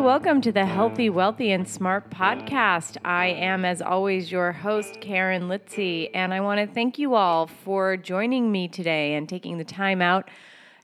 [0.00, 2.96] Welcome to the Healthy, Wealthy, and Smart podcast.
[3.04, 7.46] I am, as always, your host, Karen Litzy, and I want to thank you all
[7.46, 10.30] for joining me today and taking the time out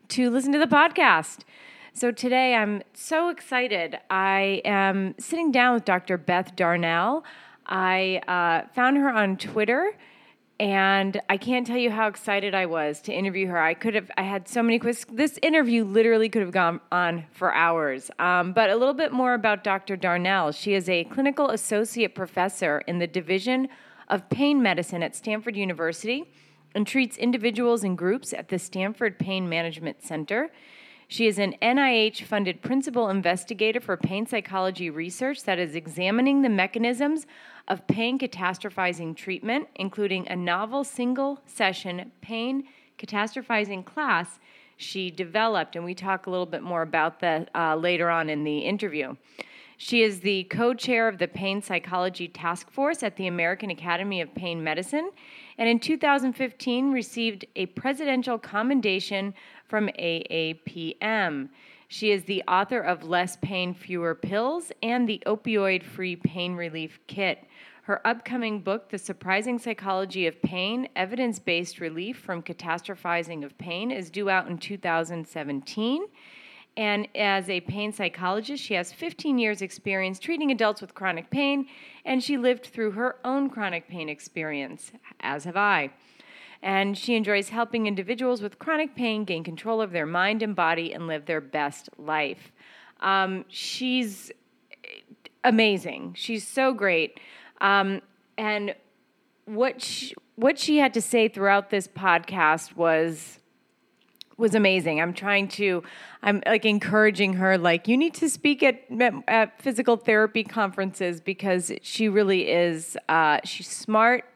[0.08, 1.40] to listen to the podcast.
[1.94, 3.98] So, today I'm so excited.
[4.10, 6.18] I am sitting down with Dr.
[6.18, 7.22] Beth Darnall.
[7.64, 9.92] I uh, found her on Twitter
[10.58, 13.58] and I can't tell you how excited I was to interview her.
[13.58, 15.14] I could have, I had so many questions.
[15.14, 18.10] This interview literally could have gone on for hours.
[18.18, 19.96] Um, but a little bit more about Dr.
[19.98, 20.56] Darnall.
[20.56, 23.68] She is a clinical associate professor in the Division
[24.08, 26.24] of Pain Medicine at Stanford University
[26.74, 30.50] and treats individuals and groups at the Stanford Pain Management Center.
[31.08, 36.48] She is an NIH funded principal investigator for pain psychology research that is examining the
[36.48, 37.26] mechanisms
[37.68, 42.64] of pain catastrophizing treatment, including a novel single session pain
[42.98, 44.40] catastrophizing class
[44.76, 45.76] she developed.
[45.76, 49.14] And we talk a little bit more about that uh, later on in the interview.
[49.78, 54.22] She is the co chair of the Pain Psychology Task Force at the American Academy
[54.22, 55.10] of Pain Medicine,
[55.58, 59.34] and in 2015 received a presidential commendation
[59.68, 61.48] from AAPM.
[61.88, 66.98] She is the author of Less Pain, Fewer Pills and the Opioid Free Pain Relief
[67.06, 67.44] Kit.
[67.82, 73.92] Her upcoming book, The Surprising Psychology of Pain Evidence Based Relief from Catastrophizing of Pain,
[73.92, 76.06] is due out in 2017.
[76.76, 81.68] And as a pain psychologist, she has 15 years' experience treating adults with chronic pain,
[82.04, 84.90] and she lived through her own chronic pain experience,
[85.20, 85.92] as have I
[86.66, 90.92] and she enjoys helping individuals with chronic pain gain control of their mind and body
[90.92, 92.50] and live their best life.
[93.00, 94.32] Um, she's
[95.44, 96.14] amazing.
[96.18, 97.20] She's so great.
[97.60, 98.02] Um,
[98.36, 98.74] and
[99.44, 103.38] what she, what she had to say throughout this podcast was
[104.36, 105.00] was amazing.
[105.00, 105.82] I'm trying to,
[106.22, 108.82] I'm like encouraging her, like, you need to speak at,
[109.26, 114.26] at physical therapy conferences because she really is, uh, she's smart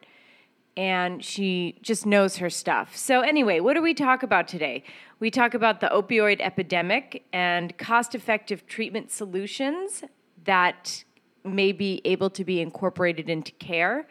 [0.80, 2.96] and she just knows her stuff.
[2.96, 4.82] So, anyway, what do we talk about today?
[5.18, 10.04] We talk about the opioid epidemic and cost effective treatment solutions
[10.44, 11.04] that
[11.44, 14.08] may be able to be incorporated into care.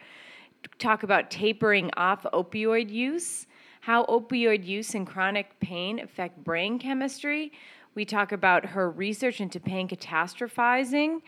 [0.78, 3.48] Talk about tapering off opioid use,
[3.80, 7.50] how opioid use and chronic pain affect brain chemistry.
[7.96, 11.22] We talk about her research into pain catastrophizing,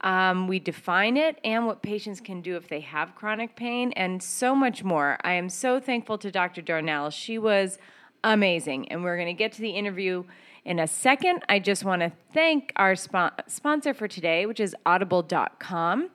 [0.00, 4.22] um, we define it and what patients can do if they have chronic pain, and
[4.22, 5.18] so much more.
[5.22, 6.62] I am so thankful to Dr.
[6.62, 7.12] Darnall.
[7.12, 7.78] She was
[8.22, 10.24] amazing, and we're going to get to the interview
[10.64, 11.42] in a second.
[11.48, 16.10] I just want to thank our sponsor for today, which is audible.com.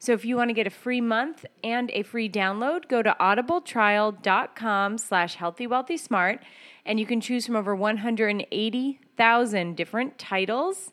[0.00, 3.16] So if you want to get a free month and a free download, go to
[3.20, 6.40] audibletrial.com slash healthy, wealthy, smart,
[6.86, 10.92] and you can choose from over 180,000 different titles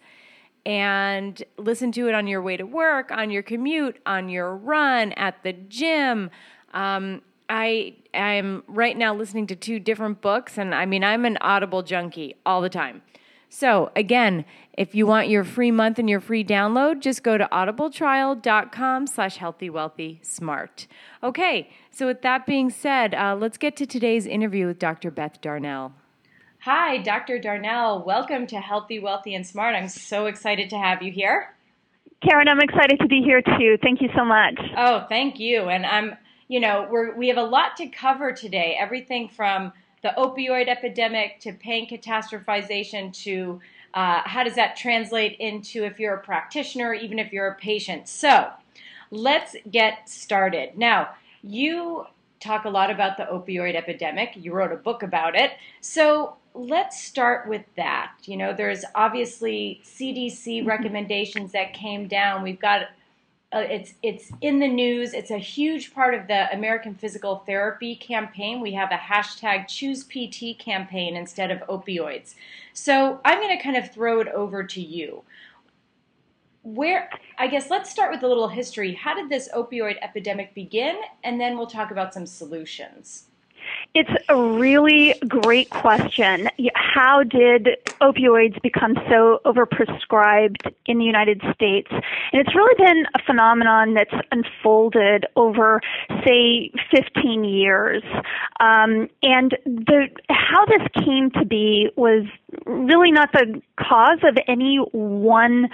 [0.66, 5.12] and listen to it on your way to work, on your commute, on your run,
[5.14, 6.31] at the gym.
[6.74, 11.38] Um, I I'm right now listening to two different books, and I mean I'm an
[11.42, 13.02] Audible junkie all the time.
[13.50, 14.44] So again,
[14.74, 19.38] if you want your free month and your free download, just go to audibletrial.com slash
[19.38, 20.88] healthy wealthy smart.
[21.24, 25.12] Okay, so with that being said, uh, let's get to today's interview with Dr.
[25.12, 25.94] Beth Darnall.
[26.66, 27.38] Hi, Dr.
[27.38, 28.03] Darnall.
[28.03, 29.76] Welcome to Healthy, Wealthy, and Smart.
[29.76, 31.53] I'm so excited to have you here.
[32.28, 33.78] Karen, I'm excited to be here too.
[33.84, 34.59] Thank you so much.
[34.75, 35.70] Oh, thank you.
[35.70, 36.18] And I'm,
[36.48, 38.75] you know, we're, we have a lot to cover today.
[38.80, 43.62] Everything from the opioid epidemic to pain catastrophization to
[43.94, 48.09] uh, how does that translate into if you're a practitioner, even if you're a patient.
[48.09, 48.50] So
[49.12, 50.75] let's get started.
[50.75, 51.09] Now,
[51.44, 52.07] you
[52.39, 54.31] talk a lot about the opioid epidemic.
[54.34, 55.51] You wrote a book about it.
[55.80, 58.13] So let's start with that.
[58.24, 60.68] You know, there's obviously CDC mm-hmm.
[60.68, 62.42] recommendations that came down.
[62.42, 62.88] We've got
[63.54, 65.13] uh, it's it's in the news.
[65.13, 68.60] It's a huge part of the American Physical Therapy campaign.
[68.60, 72.36] We have a hashtag Choose PT campaign instead of opioids.
[72.74, 75.24] So I'm going to kind of throw it over to you.
[76.63, 78.94] Where I guess let's start with a little history.
[78.94, 83.25] How did this opioid epidemic begin, and then we'll talk about some solutions.
[83.94, 86.50] It's a really great question.
[86.74, 87.70] How did
[88.02, 91.88] opioids become so overprescribed in the United States?
[91.92, 95.82] And it's really been a phenomenon that's unfolded over,
[96.26, 98.04] say, 15 years.
[98.60, 102.26] Um, and the how this came to be was
[102.66, 105.69] really not the cause of any one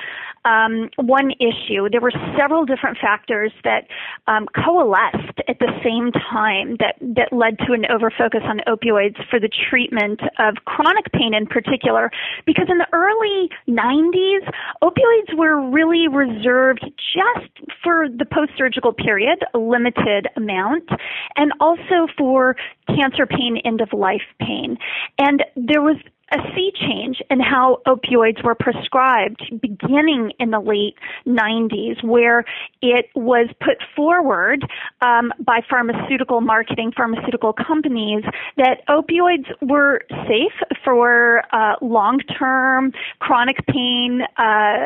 [0.46, 1.88] um, one issue.
[1.90, 3.86] There were several different factors that
[4.28, 9.40] um, coalesced at the same time that, that led to an overfocus on opioids for
[9.40, 12.10] the treatment of chronic pain in particular.
[12.46, 14.50] Because in the early 90s,
[14.82, 17.52] opioids were really reserved just
[17.84, 20.90] for the post-surgical period, a limited amount,
[21.36, 22.56] and also for
[22.88, 24.78] cancer pain, end of life pain.
[25.20, 25.98] And there was
[26.32, 30.96] a sea change in how opioids were prescribed beginning in the late
[31.28, 32.46] 90s, where
[32.82, 34.66] it was put forward
[35.02, 38.24] um, by pharmaceutical marketing, pharmaceutical companies,
[38.58, 44.86] that opioids were safe for uh, long term chronic pain uh,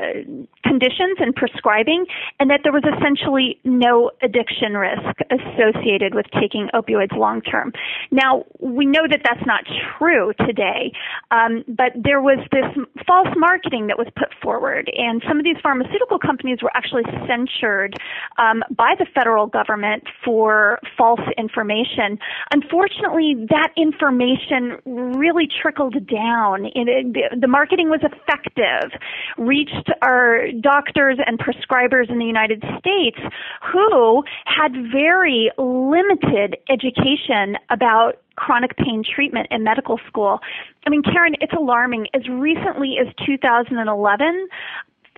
[0.64, 2.06] conditions and prescribing,
[2.40, 7.72] and that there was essentially no addiction risk associated with taking opioids long term.
[8.12, 9.64] Now, we know that that's not
[9.98, 10.92] true today.
[11.36, 12.70] Um, but there was this
[13.06, 17.96] false marketing that was put forward, and some of these pharmaceutical companies were actually censured
[18.38, 22.18] um, by the federal government for false information.
[22.54, 26.66] Unfortunately, that information really trickled down.
[26.74, 28.92] It, the, the marketing was effective,
[29.38, 33.20] reached our doctors and prescribers in the United States
[33.72, 40.40] who had very limited education about chronic pain treatment in medical school.
[40.86, 42.08] I mean, Karen, it's alarming.
[42.14, 44.48] As recently as 2011,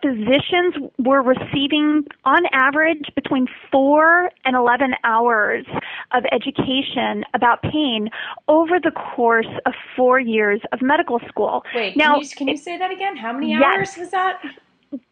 [0.02, 5.66] physicians were receiving, on average, between four and 11 hours
[6.12, 8.10] of education about pain
[8.48, 11.64] over the course of four years of medical school.
[11.74, 13.18] Wait, now, can you, can you say that again?
[13.18, 14.42] How many hours yes, was that?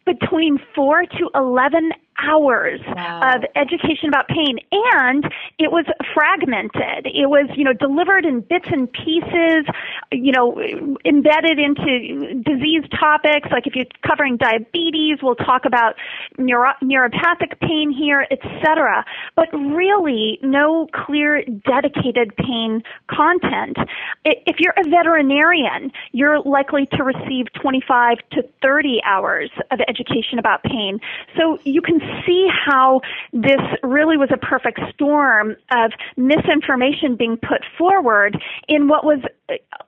[0.05, 1.91] Between four to 11
[2.21, 3.35] hours wow.
[3.35, 4.57] of education about pain.
[4.71, 5.23] And
[5.59, 7.05] it was fragmented.
[7.05, 9.65] It was you know delivered in bits and pieces
[10.11, 10.57] you know
[11.03, 13.49] embedded into disease topics.
[13.51, 15.95] Like if you're covering diabetes we'll talk about
[16.37, 19.03] neuro- neuropathic pain here etc
[19.35, 23.77] but really no clear dedicated pain content.
[24.23, 29.94] If you're a veterinarian you're likely to receive 25 to 30 hours of education
[30.39, 30.99] about pain
[31.37, 33.01] so you can see how
[33.33, 38.37] this really was a perfect storm of misinformation being put forward
[38.67, 39.19] in what was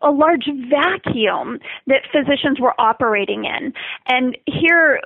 [0.02, 3.74] a large vacuum that physicians were operating in.
[4.08, 5.00] And here,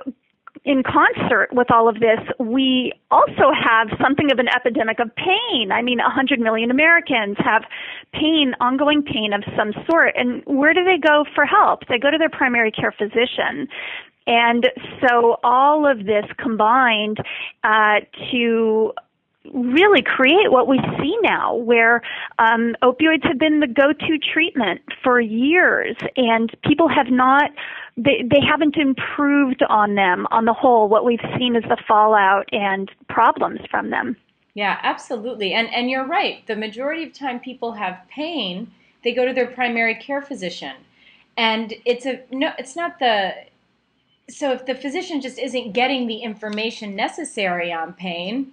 [0.64, 5.72] in concert with all of this, we also have something of an epidemic of pain.
[5.72, 7.62] I mean, 100 million Americans have
[8.12, 10.14] pain, ongoing pain of some sort.
[10.16, 11.80] And where do they go for help?
[11.88, 13.66] They go to their primary care physician.
[14.26, 14.68] And
[15.00, 17.18] so all of this combined
[17.64, 18.92] uh, to
[19.52, 22.02] really create what we see now, where
[22.38, 27.50] um, opioids have been the go-to treatment for years, and people have not
[27.96, 30.88] they they haven't improved on them on the whole.
[30.88, 34.16] What we've seen is the fallout and problems from them.
[34.54, 36.46] Yeah, absolutely, and and you're right.
[36.46, 38.70] The majority of time people have pain,
[39.02, 40.76] they go to their primary care physician,
[41.36, 43.32] and it's a no, it's not the
[44.30, 48.52] so if the physician just isn't getting the information necessary on pain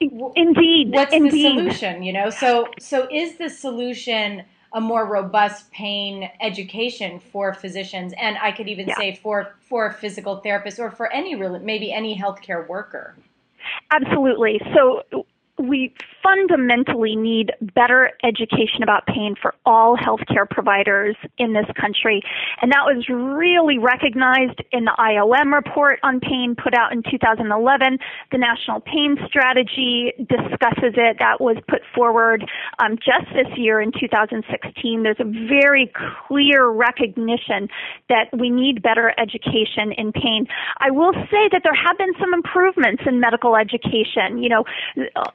[0.00, 1.32] indeed what's indeed.
[1.32, 4.42] the solution you know so so is the solution
[4.72, 8.96] a more robust pain education for physicians and i could even yeah.
[8.96, 13.14] say for for physical therapists or for any maybe any healthcare worker
[13.92, 15.02] absolutely so
[15.58, 22.22] we fundamentally need better education about pain for all healthcare providers in this country.
[22.60, 27.98] And that was really recognized in the IOM report on pain put out in 2011.
[28.32, 31.16] The National Pain Strategy discusses it.
[31.20, 32.44] That was put forward
[32.78, 35.02] um, just this year in 2016.
[35.02, 35.92] There's a very
[36.26, 37.68] clear recognition
[38.08, 40.46] that we need better education in pain.
[40.78, 44.42] I will say that there have been some improvements in medical education.
[44.42, 44.64] You know,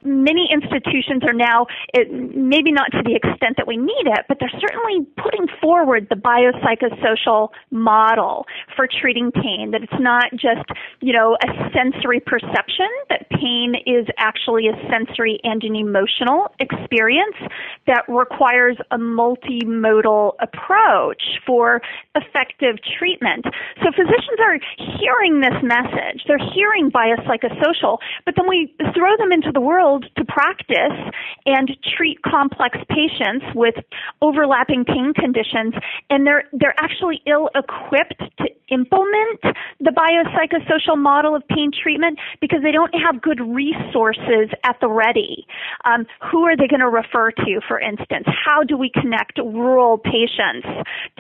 [0.09, 4.37] many institutions are now, it, maybe not to the extent that we need it, but
[4.39, 10.65] they're certainly putting forward the biopsychosocial model for treating pain, that it's not just,
[11.01, 17.37] you know, a sensory perception, that pain is actually a sensory and an emotional experience
[17.85, 21.81] that requires a multimodal approach for
[22.15, 23.45] effective treatment.
[23.83, 24.57] So physicians are
[24.99, 26.23] hearing this message.
[26.27, 31.13] They're hearing biopsychosocial, but then we throw them into the world to practice
[31.45, 33.75] and treat complex patients with
[34.21, 35.73] overlapping pain conditions
[36.09, 39.41] and they're they're actually ill equipped to implement
[39.79, 45.45] the biopsychosocial model of pain treatment because they don't have good resources at the ready.
[45.85, 48.25] Um, who are they going to refer to, for instance?
[48.27, 50.67] How do we connect rural patients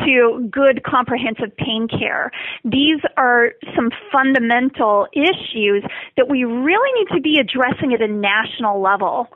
[0.05, 2.31] to good comprehensive pain care?
[2.63, 5.83] These are some fundamental issues
[6.17, 9.27] that we really need to be addressing at a national level.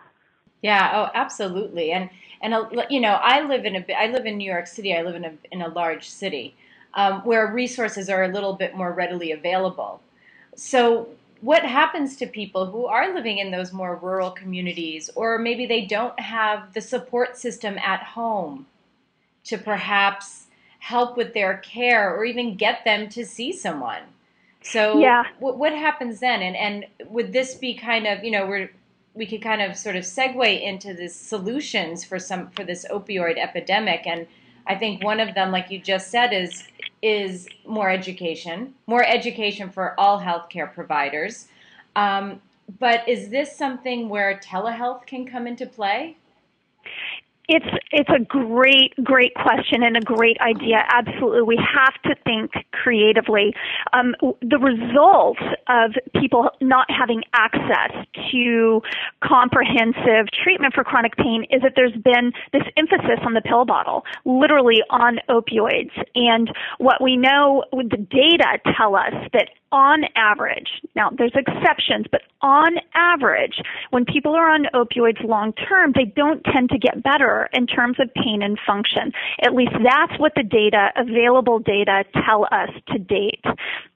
[0.61, 1.91] Yeah, oh, absolutely.
[1.91, 2.09] And
[2.41, 4.93] and uh, you know, I live in a I live in New York City.
[4.95, 6.55] I live in a in a large city
[6.95, 10.01] um, where resources are a little bit more readily available.
[10.55, 11.09] So,
[11.41, 15.85] what happens to people who are living in those more rural communities, or maybe they
[15.85, 18.65] don't have the support system at home
[19.45, 20.45] to perhaps
[20.79, 24.03] help with their care or even get them to see someone?
[24.61, 25.23] So, yeah.
[25.39, 26.41] what, what happens then?
[26.41, 28.71] And and would this be kind of you know we're
[29.15, 33.37] we could kind of sort of segue into the solutions for some for this opioid
[33.37, 34.27] epidemic and
[34.65, 36.63] I think one of them, like you just said, is
[37.03, 41.47] is more education, more education for all healthcare providers.
[41.95, 42.41] Um,
[42.79, 46.17] but is this something where telehealth can come into play?
[47.49, 50.83] It's it's a great great question and a great idea.
[50.89, 53.53] Absolutely, we have to think creatively.
[53.91, 57.91] Um, the result of people not having access
[58.31, 58.81] to
[59.21, 64.03] comprehensive treatment for chronic pain is that there's been this emphasis on the pill bottle,
[64.23, 65.91] literally on opioids.
[66.15, 72.21] And what we know, the data tell us that on average, now there's exceptions, but
[72.41, 73.55] on average,
[73.89, 77.97] when people are on opioids long term, they don't tend to get better in terms
[77.99, 79.11] of pain and function.
[79.41, 83.43] At least that's what the data, available data, tell us to date.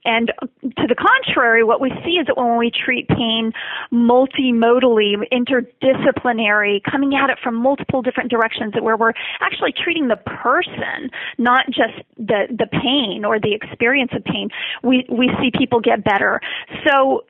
[0.04, 3.52] And uh, to the contrary, what we see is that when we treat pain
[3.92, 11.12] multimodally, interdisciplinary, coming at it from multiple different directions, where we're actually treating the person,
[11.38, 14.48] not just the, the pain or the experience of pain,
[14.82, 16.40] we, we see people get better.
[16.88, 17.24] So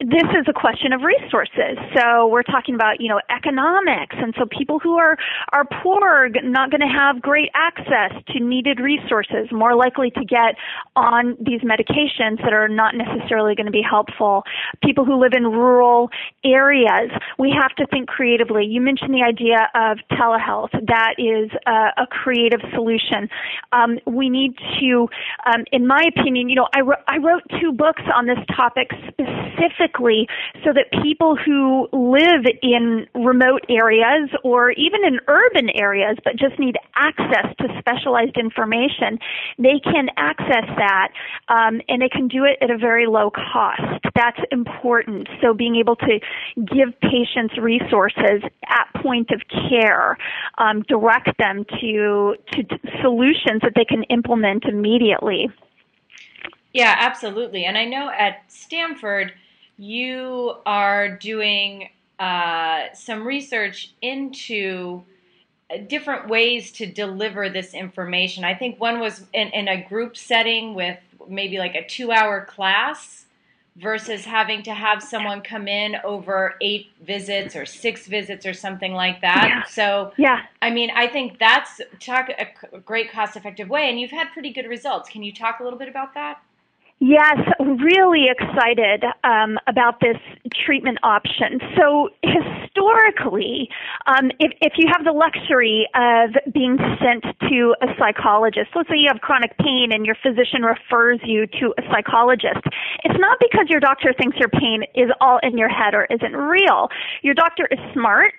[0.00, 1.80] this is a question of resources.
[1.96, 4.14] So we're talking about, you know, economics.
[4.18, 5.16] And so people who are,
[5.54, 10.56] are poor not going to have great access to needed resources, more likely to get
[10.96, 14.42] on these medications that are not necessarily going to be helpful.
[14.84, 16.10] People who live in rural
[16.44, 18.66] areas, we have to think creatively.
[18.66, 20.72] You mentioned the idea of telehealth.
[20.72, 23.30] That is a, a creative solution.
[23.72, 25.08] Um, we need to,
[25.46, 29.45] um, in my opinion, you know, I, I wrote two books on this topic specifically
[29.56, 30.28] specifically
[30.64, 36.58] so that people who live in remote areas or even in urban areas but just
[36.58, 39.18] need access to specialized information,
[39.58, 41.08] they can access that
[41.48, 43.82] um, and they can do it at a very low cost.
[44.14, 45.28] That's important.
[45.42, 46.20] So being able to
[46.56, 50.16] give patients resources at point of care,
[50.58, 52.62] um, direct them to, to
[53.02, 55.50] solutions that they can implement immediately.
[56.72, 57.64] Yeah, absolutely.
[57.64, 59.32] And I know at Stanford,
[59.76, 65.02] you are doing uh, some research into
[65.88, 68.44] different ways to deliver this information.
[68.44, 72.44] I think one was in, in a group setting with maybe like a two hour
[72.44, 73.26] class
[73.76, 78.92] versus having to have someone come in over eight visits or six visits or something
[78.92, 79.48] like that.
[79.48, 79.64] Yeah.
[79.64, 84.10] So, yeah, I mean, I think that's talk a great cost effective way, and you've
[84.10, 85.10] had pretty good results.
[85.10, 86.40] Can you talk a little bit about that?
[86.98, 90.16] Yes, really excited um, about this
[90.64, 91.60] treatment option.
[91.76, 92.08] So
[92.76, 93.68] historically,
[94.06, 98.96] um, if, if you have the luxury of being sent to a psychologist, let's say
[98.96, 102.60] you have chronic pain and your physician refers you to a psychologist,
[103.04, 106.36] it's not because your doctor thinks your pain is all in your head or isn't
[106.36, 106.88] real.
[107.22, 108.34] Your doctor is smart,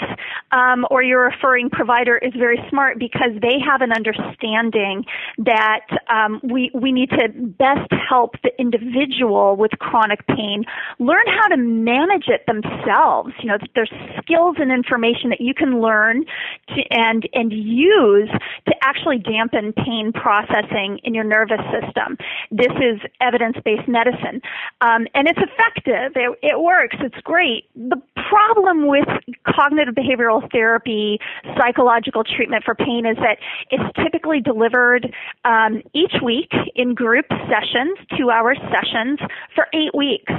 [0.51, 5.05] um, or your referring provider is very smart because they have an understanding
[5.39, 10.63] that um, we we need to best help the individual with chronic pain
[10.99, 13.33] learn how to manage it themselves.
[13.41, 13.91] You know, there's
[14.27, 16.25] skills and information that you can learn
[16.69, 18.29] to, and and use
[18.67, 22.17] to actually dampen pain processing in your nervous system.
[22.51, 24.41] This is evidence-based medicine,
[24.81, 26.11] um, and it's effective.
[26.15, 26.97] It, it works.
[26.99, 27.65] It's great.
[27.75, 29.07] The problem with
[29.45, 31.19] cognitive behavioral therapy,
[31.57, 33.37] psychological treatment for pain is that
[33.71, 35.13] it's typically delivered
[35.45, 39.19] um, each week in group sessions, two hour sessions
[39.55, 40.33] for eight weeks.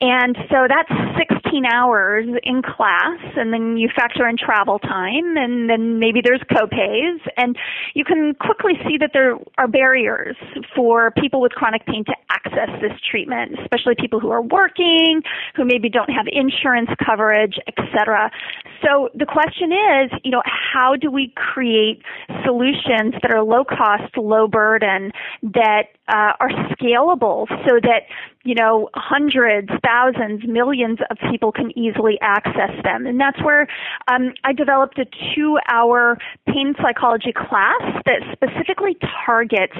[0.00, 5.68] And so that's 16 hours in class, and then you factor in travel time, and
[5.68, 7.56] then maybe there's copays, and
[7.94, 10.36] you can quickly see that there are barriers
[10.74, 15.22] for people with chronic pain to access this treatment, especially people who are working,
[15.54, 18.30] who maybe don't have insurance coverage etc.
[18.82, 22.02] So the question is, you know, how do we create
[22.44, 28.02] solutions that are low cost, low burden, that uh, are scalable so that
[28.44, 33.06] you know, hundreds, thousands, millions of people can easily access them.
[33.06, 33.66] And that's where
[34.06, 39.76] um, I developed a two hour pain psychology class that specifically targets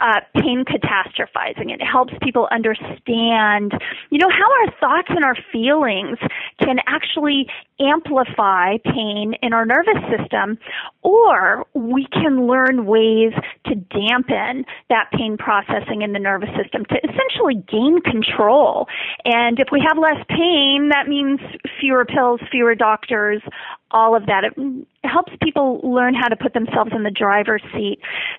[0.00, 1.72] uh, pain catastrophizing.
[1.72, 3.72] It helps people understand,
[4.10, 6.18] you know, how our thoughts and our feelings
[6.60, 7.46] can actually
[7.80, 10.58] amplify pain in our nervous system,
[11.02, 13.32] or we can learn ways
[13.66, 18.86] to dampen that pain processing in the nervous system to essentially gain control.
[19.24, 21.40] And if we have less pain, that means
[21.80, 23.42] fewer pills, fewer doctors,
[23.90, 24.44] all of that.
[24.44, 24.54] It
[25.04, 27.98] helps people learn how to put themselves in the driver's seat.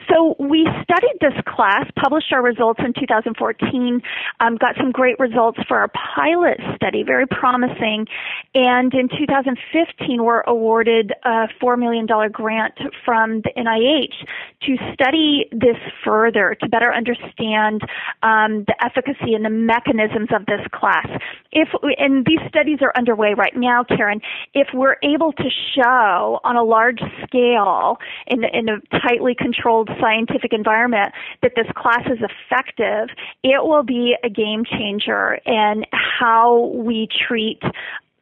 [0.10, 4.01] So we studied this class, published our results in 2014,
[4.39, 8.06] um, got some great results for our pilot study, very promising.
[8.53, 14.13] And in 2015, we're awarded a $4 million grant from the NIH
[14.68, 17.82] to study this further, to better understand
[18.22, 21.08] um, the efficacy and the mechanisms of this class.
[21.51, 24.22] If and these studies are underway right now, Karen.
[24.53, 30.53] If we're able to show on a large scale in, in a tightly controlled scientific
[30.53, 33.10] environment that this class is effective,
[33.43, 37.62] it will be a game changer in how we treat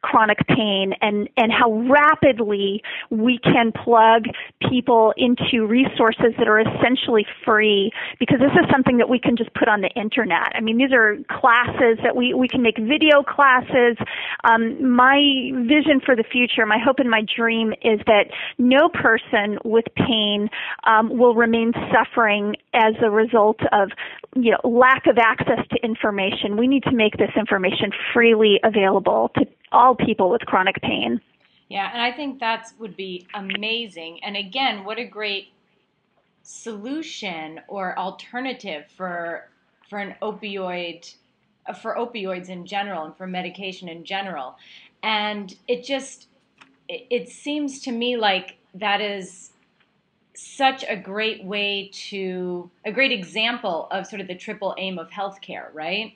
[0.02, 4.24] chronic pain and, and how rapidly we can plug
[4.68, 9.52] people into resources that are essentially free because this is something that we can just
[9.54, 10.52] put on the internet.
[10.54, 13.96] I mean, these are classes that we, we can make video classes.
[14.44, 15.18] Um, my
[15.66, 18.26] vision for the future, my hope and my dream is that
[18.58, 20.48] no person with pain
[20.84, 23.90] um, will remain suffering as a result of
[24.36, 26.56] you know lack of access to information.
[26.56, 31.20] We need to make this information freely available to all people with chronic pain.
[31.68, 34.22] Yeah, and I think that would be amazing.
[34.24, 35.48] And again, what a great
[36.42, 39.48] solution or alternative for
[39.90, 41.14] for an opioid
[41.80, 44.56] for opioids in general and for medication in general.
[45.02, 46.28] And it just
[46.88, 49.50] it, it seems to me like that is
[50.34, 55.10] such a great way to a great example of sort of the triple aim of
[55.10, 56.14] healthcare, right?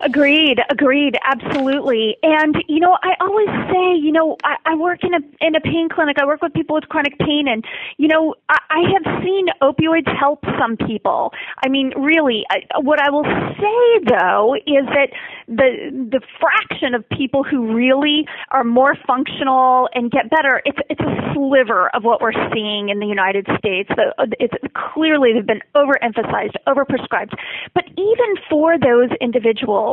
[0.00, 2.18] Agreed, agreed, absolutely.
[2.22, 5.60] And you know, I always say, you know, I, I work in a in a
[5.60, 6.18] pain clinic.
[6.20, 7.64] I work with people with chronic pain, and
[7.96, 11.32] you know, I, I have seen opioids help some people.
[11.64, 15.08] I mean, really, I, what I will say though is that
[15.48, 21.00] the the fraction of people who really are more functional and get better, it's it's
[21.00, 23.88] a sliver of what we're seeing in the United States.
[23.96, 24.54] Uh, it's
[24.92, 27.32] clearly they've been overemphasized, overprescribed.
[27.72, 29.85] But even for those individuals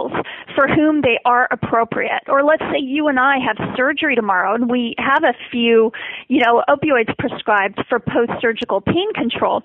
[0.56, 2.24] for whom they are appropriate.
[2.28, 5.92] Or let's say you and I have surgery tomorrow and we have a few,
[6.28, 9.64] you know, opioids prescribed for post-surgical pain control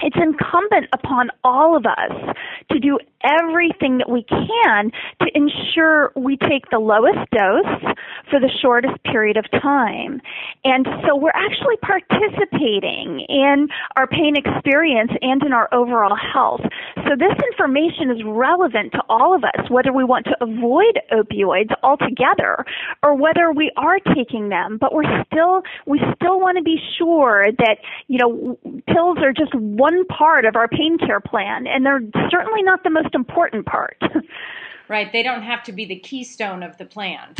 [0.00, 2.34] it's incumbent upon all of us
[2.70, 7.94] to do everything that we can to ensure we take the lowest dose
[8.30, 10.20] for the shortest period of time.
[10.64, 16.60] And so we're actually participating in our pain experience and in our overall health.
[16.96, 21.72] So this information is relevant to all of us, whether we want to avoid opioids
[21.82, 22.64] altogether
[23.02, 27.46] or whether we are taking them, but we're still, we still want to be sure
[27.58, 27.78] that,
[28.08, 32.62] you know, pills are just one part of our pain care plan and they're certainly
[32.62, 34.00] not the most important part.
[34.88, 35.12] right.
[35.12, 37.34] They don't have to be the keystone of the plan.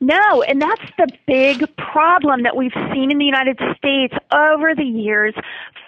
[0.00, 4.84] No, and that's the big problem that we've seen in the United States over the
[4.84, 5.34] years.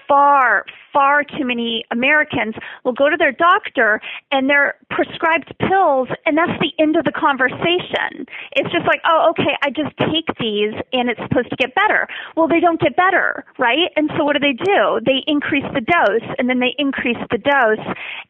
[0.08, 0.64] Far,
[0.96, 4.00] far too many Americans will go to their doctor
[4.32, 8.24] and they're prescribed pills, and that's the end of the conversation.
[8.52, 12.08] It's just like, oh, okay, I just take these and it's supposed to get better.
[12.34, 13.92] Well, they don't get better, right?
[13.96, 15.00] And so what do they do?
[15.04, 17.84] They increase the dose and then they increase the dose,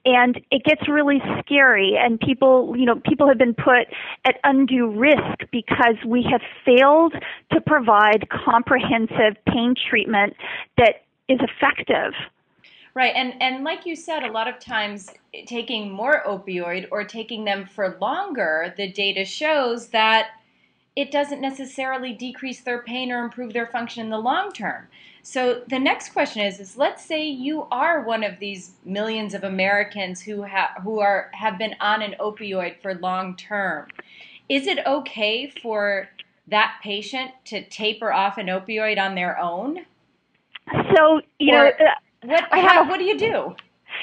[0.04, 1.94] and it gets really scary.
[1.96, 3.86] And people, you know, people have been put
[4.24, 7.14] at undue risk because we have failed
[7.52, 10.34] to provide comprehensive pain treatment
[10.78, 12.12] that is effective.
[12.96, 15.10] Right, and and like you said, a lot of times
[15.44, 20.28] taking more opioid or taking them for longer, the data shows that
[20.96, 24.88] it doesn't necessarily decrease their pain or improve their function in the long term.
[25.22, 29.44] So the next question is: is let's say you are one of these millions of
[29.44, 33.88] Americans who have who are have been on an opioid for long term.
[34.48, 36.08] Is it okay for
[36.48, 39.84] that patient to taper off an opioid on their own?
[40.94, 41.86] So you or, know
[42.26, 43.56] what, I have, what do you do?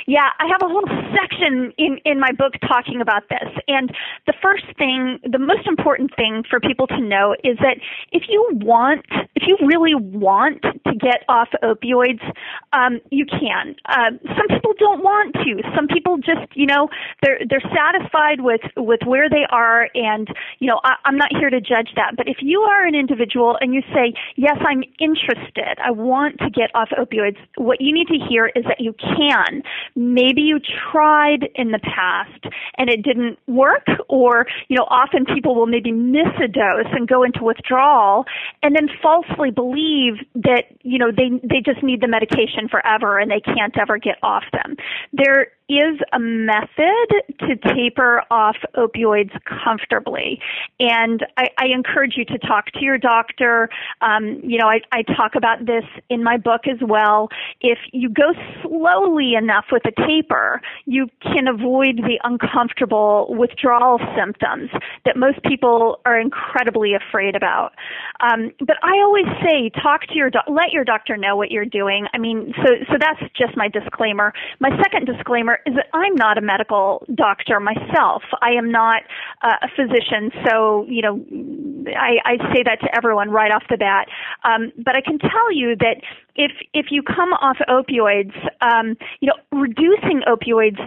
[0.08, 3.50] Yeah, I have a whole section in, in my book talking about this.
[3.68, 3.92] And
[4.28, 7.78] the first thing, the most important thing for people to know is that
[8.12, 12.22] if you want, if you really want to get off opioids,
[12.74, 13.76] um, you can.
[13.88, 15.62] Uh, some people don't want to.
[15.76, 16.90] Some people just, you know,
[17.22, 20.28] they're they're satisfied with with where they are, and
[20.60, 22.16] you know, I, I'm not here to judge that.
[22.16, 26.50] But if you are an individual and you say, yes, I'm interested, I want to
[26.50, 29.64] get off opioids, what you need to hear is that you can.
[29.96, 30.60] Maybe you
[30.92, 32.46] tried in the past
[32.78, 37.08] and it didn't work, or you know, often people will maybe miss a dose and
[37.08, 38.26] go into withdrawal,
[38.62, 43.32] and then falsely believe that you know they they just need the medication forever and
[43.32, 44.76] they can't ever get off them.
[45.12, 47.08] There is a method
[47.40, 49.32] to taper off opioids
[49.64, 50.40] comfortably.
[50.80, 53.70] And I, I encourage you to talk to your doctor.
[54.02, 57.30] Um, you know, I, I talk about this in my book as well.
[57.62, 64.70] If you go slowly enough with a taper, you can avoid the uncomfortable withdrawal symptoms
[65.06, 67.74] that most people are incredibly afraid about.
[68.20, 71.66] Um, but I always say, talk to your doc- let your doctor know what you're
[71.66, 72.08] doing.
[72.14, 74.34] I mean, so so that's just my disclaimer.
[74.60, 78.24] My second disclaimer is that I'm not a medical doctor myself.
[78.42, 79.04] I am not
[79.42, 81.26] uh, a physician, so you know,
[81.96, 84.08] I, I say that to everyone right off the bat.
[84.44, 85.98] Um, but I can tell you that
[86.36, 90.80] if if you come off opioids, um, you know, reducing opioids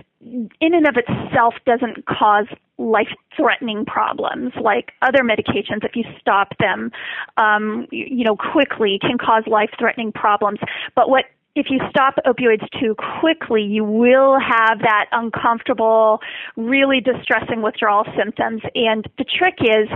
[0.60, 2.46] in and of itself doesn't cause
[2.78, 6.90] life threatening problems like other medications if you stop them
[7.36, 10.58] um, you know quickly can cause life threatening problems
[10.94, 11.24] but what
[11.56, 16.20] if you stop opioids too quickly, you will have that uncomfortable,
[16.54, 18.60] really distressing withdrawal symptoms.
[18.74, 19.88] And the trick is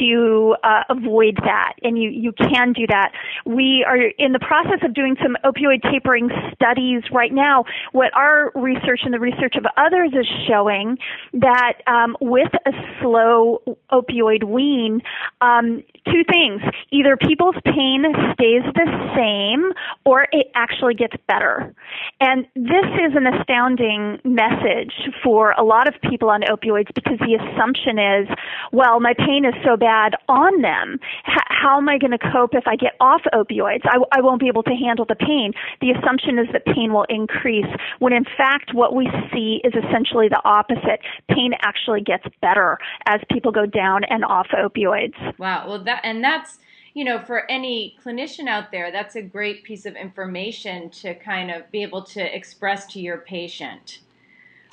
[0.00, 1.74] to uh, avoid that.
[1.82, 3.12] And you, you can do that.
[3.46, 7.64] We are in the process of doing some opioid tapering studies right now.
[7.92, 10.98] What our research and the research of others is showing
[11.34, 15.02] that um, with a slow opioid wean,
[15.40, 16.62] um, two things.
[16.90, 19.72] Either people's pain stays the same
[20.04, 21.74] or it actually gets better.
[22.20, 27.34] And this is an astounding message for a lot of people on opioids because the
[27.34, 28.28] assumption is,
[28.72, 30.98] well, my pain is so bad on them.
[31.28, 33.84] H- how am I going to cope if I get off opioids?
[33.84, 35.52] I, I won't be able to handle the pain.
[35.80, 40.28] The assumption is that pain will increase when in fact what we see is essentially
[40.28, 41.00] the opposite.
[41.28, 45.16] Pain actually gets better as people go down and off opioids.
[45.38, 45.68] Wow.
[45.68, 46.58] Well, that, and that's,
[46.96, 51.50] you know, for any clinician out there, that's a great piece of information to kind
[51.50, 53.98] of be able to express to your patient.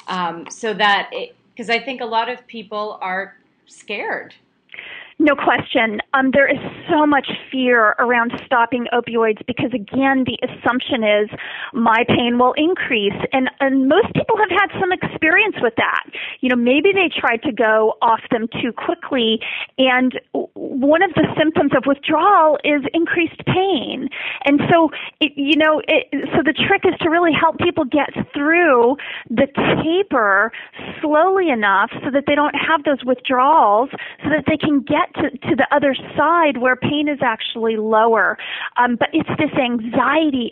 [0.07, 1.11] Um, so that,
[1.53, 4.35] because I think a lot of people are scared
[5.23, 6.01] no question.
[6.13, 6.59] Um, there is
[6.89, 11.29] so much fear around stopping opioids because, again, the assumption is
[11.73, 13.15] my pain will increase.
[13.31, 16.03] And, and most people have had some experience with that.
[16.41, 19.39] You know, maybe they tried to go off them too quickly.
[19.77, 20.19] And
[20.53, 24.09] one of the symptoms of withdrawal is increased pain.
[24.45, 28.09] And so, it, you know, it, so the trick is to really help people get
[28.33, 28.97] through
[29.29, 29.47] the
[29.83, 30.51] taper
[31.01, 33.89] slowly enough so that they don't have those withdrawals
[34.23, 37.77] so that they can get get to, to the other side where pain is actually
[37.77, 38.37] lower.
[38.77, 40.51] Um, but it's this anxiety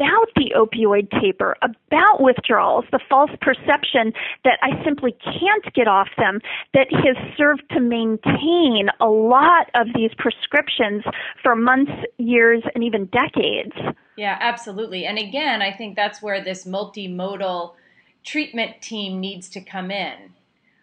[0.00, 4.12] about the opioid taper, about withdrawals, the false perception
[4.44, 6.40] that I simply can't get off them
[6.74, 11.02] that has served to maintain a lot of these prescriptions
[11.42, 13.74] for months, years, and even decades.
[14.16, 15.04] Yeah, absolutely.
[15.04, 17.74] And again, I think that's where this multimodal
[18.24, 20.32] treatment team needs to come in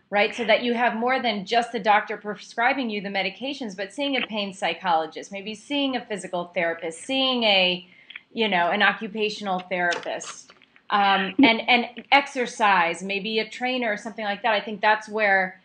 [0.09, 0.35] right?
[0.35, 4.15] So that you have more than just the doctor prescribing you the medications, but seeing
[4.15, 7.87] a pain psychologist, maybe seeing a physical therapist, seeing a,
[8.33, 10.51] you know, an occupational therapist,
[10.89, 14.53] um, and and exercise, maybe a trainer or something like that.
[14.53, 15.59] I think that's where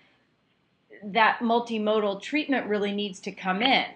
[1.03, 3.87] that multimodal treatment really needs to come in.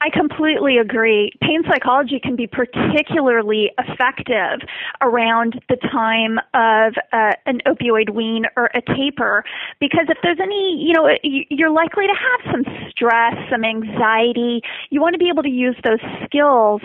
[0.00, 1.32] I completely agree.
[1.40, 4.68] Pain psychology can be particularly effective
[5.00, 9.44] around the time of uh, an opioid wean or a taper
[9.80, 14.60] because if there's any, you know, you're likely to have some stress, some anxiety.
[14.90, 16.82] You want to be able to use those skills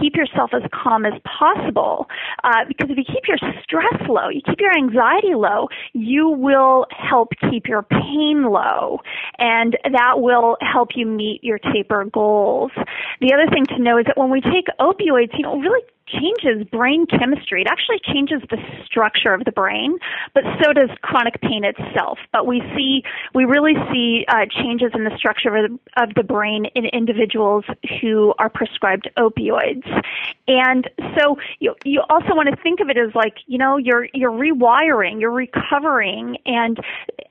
[0.00, 2.06] keep yourself as calm as possible
[2.44, 6.86] uh, because if you keep your stress low, you keep your anxiety low, you will
[6.90, 9.00] help keep your pain low
[9.38, 12.70] and that will help you meet your taper goals.
[13.20, 16.66] The other thing to know is that when we take opioids, you know, really changes
[16.70, 17.62] brain chemistry.
[17.62, 19.98] It actually changes the structure of the brain,
[20.34, 22.18] but so does chronic pain itself.
[22.32, 23.02] But we see,
[23.34, 27.64] we really see uh, changes in the structure of the, of the brain in individuals
[28.00, 29.86] who are prescribed opioids.
[30.48, 30.88] And
[31.18, 34.30] so you, you also want to think of it as like, you know, you're, you're
[34.30, 36.78] rewiring, you're recovering and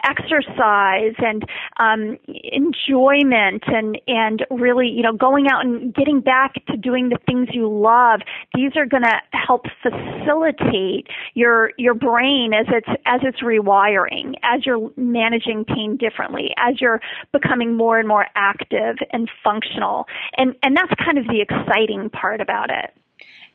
[0.04, 1.44] exercise and
[1.80, 7.18] um, enjoyment and, and really, you know, going out and getting back to doing the
[7.26, 8.22] things you love.
[8.54, 14.66] These are going to help facilitate your, your brain as it's, as it's rewiring, as
[14.66, 17.02] you're managing pain differently, as you're
[17.32, 20.06] becoming more and more active and functional.
[20.38, 22.94] And, and that's kind of the exciting part about it.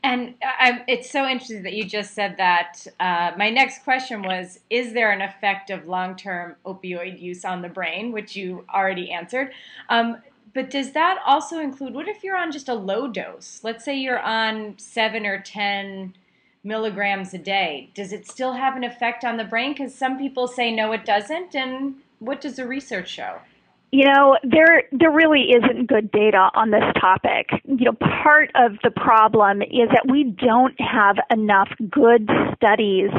[0.03, 2.87] And I, it's so interesting that you just said that.
[2.99, 7.61] Uh, my next question was Is there an effect of long term opioid use on
[7.61, 9.53] the brain, which you already answered?
[9.91, 10.23] Um,
[10.55, 13.61] but does that also include what if you're on just a low dose?
[13.63, 16.15] Let's say you're on seven or 10
[16.65, 17.91] milligrams a day.
[17.95, 19.73] Does it still have an effect on the brain?
[19.73, 21.55] Because some people say no, it doesn't.
[21.55, 23.39] And what does the research show?
[23.93, 27.49] You know, there there really isn't good data on this topic.
[27.65, 33.11] You know, part of the problem is that we don't have enough good studies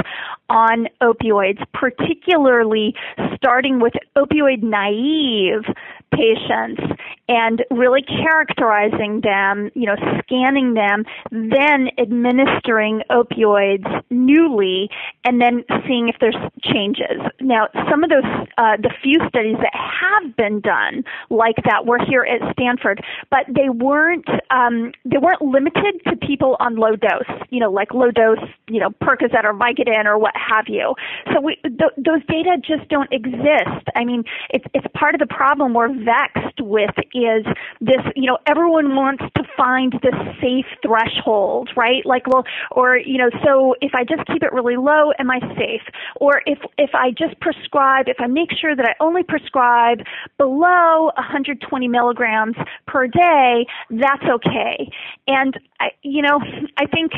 [0.49, 2.95] on opioids, particularly
[3.35, 5.63] starting with opioid naive
[6.11, 6.81] patients
[7.27, 14.89] and really characterizing them, you know, scanning them, then administering opioids newly,
[15.23, 17.21] and then seeing if there's changes.
[17.39, 18.25] Now, some of those,
[18.57, 23.45] uh, the few studies that have been done like that were here at Stanford, but
[23.47, 28.11] they weren't, um, they weren't limited to people on low dose, you know, like low
[28.11, 30.93] dose, you know, Percocet or Vicodin or what have you.
[31.33, 33.87] So we, th- those data just don't exist.
[33.95, 37.45] I mean, it's, it's part of the problem we're vexed with is
[37.79, 42.05] this, you know, everyone wants to find this safe threshold, right?
[42.05, 45.39] Like, well, or, you know, so if I just keep it really low, am I
[45.57, 45.81] safe?
[46.17, 49.99] Or if, if I just prescribe, if I make sure that I only prescribe
[50.37, 52.55] below 120 milligrams
[52.87, 54.89] per day, that's okay.
[55.27, 56.39] And I, you know,
[56.77, 57.11] I think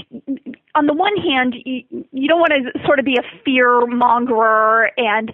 [0.76, 4.88] on the one hand, you, you don't want to sort of be a fear mongerer
[4.95, 5.32] and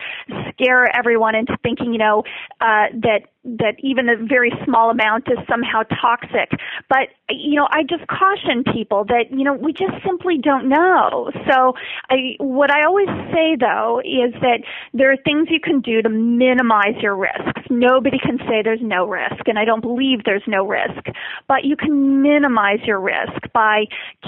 [0.50, 2.24] scare everyone into thinking, you know,
[2.60, 6.52] uh, that that even a very small amount is somehow toxic.
[6.89, 11.32] But you know, I just caution people that you know we just simply don't know.
[11.50, 11.74] So,
[12.10, 14.60] I what I always say though is that
[14.94, 17.62] there are things you can do to minimize your risks.
[17.70, 21.06] Nobody can say there's no risk, and I don't believe there's no risk.
[21.48, 23.19] But you can minimize your risk
[23.54, 23.86] by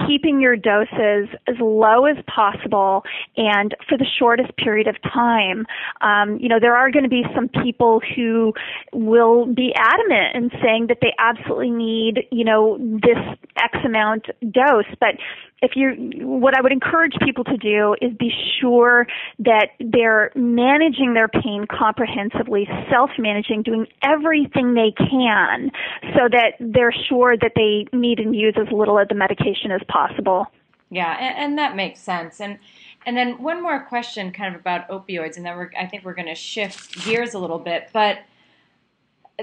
[0.08, 3.04] keeping your doses as low as possible
[3.38, 5.66] and for the shortest period of time.
[6.02, 8.54] Um, you know, there are going to be some people who
[8.94, 13.18] will be adamant in saying that they absolutely need, you know, this
[13.58, 14.86] X amount dose.
[15.00, 15.16] But
[15.62, 19.06] if you, what I would encourage people to do is be sure
[19.40, 25.72] that they're managing their pain comprehensively, self-managing, doing everything they can
[26.16, 29.82] so that they're sure that they need and use as little of the medication as
[29.88, 30.48] possible.
[30.90, 32.42] Yeah, and, and that makes sense.
[32.42, 32.60] And
[33.06, 36.14] and then one more question, kind of about opioids, and then we're, I think we're
[36.14, 37.90] going to shift gears a little bit.
[37.92, 38.20] But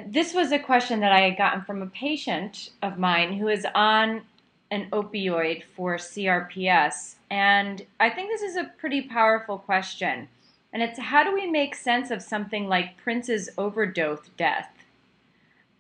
[0.07, 3.66] this was a question that I had gotten from a patient of mine who is
[3.74, 4.22] on
[4.70, 7.14] an opioid for CRPS.
[7.31, 10.28] And I think this is a pretty powerful question.
[10.72, 14.70] And it's how do we make sense of something like Prince's overdose death?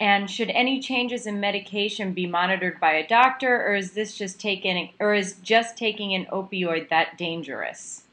[0.00, 4.40] And should any changes in medication be monitored by a doctor, or is this just
[4.40, 8.04] taking, or is just taking an opioid that dangerous?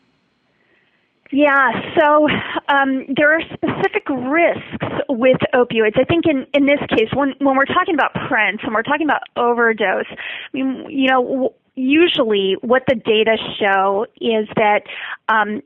[1.31, 2.27] Yeah, so
[2.69, 5.99] um, there are specific risks with opioids.
[5.99, 9.07] I think in, in this case, when, when we're talking about Prince, when we're talking
[9.07, 10.17] about overdose, I
[10.53, 14.81] mean, you know, usually what the data show is that
[15.27, 15.61] um,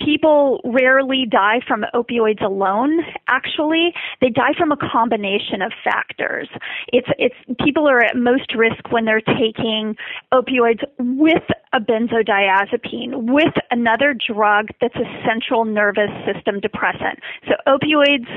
[0.00, 6.48] people rarely die from opioids alone actually they die from a combination of factors
[6.88, 9.94] it's it's people are at most risk when they're taking
[10.32, 11.42] opioids with
[11.72, 18.28] a benzodiazepine with another drug that's a central nervous system depressant so opioids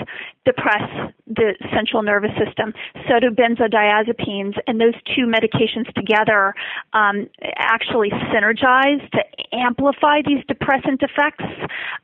[0.45, 0.81] depress
[1.27, 2.73] the central nervous system
[3.07, 6.53] so do benzodiazepines and those two medications together
[6.93, 9.19] um, actually synergize to
[9.53, 11.43] amplify these depressant effects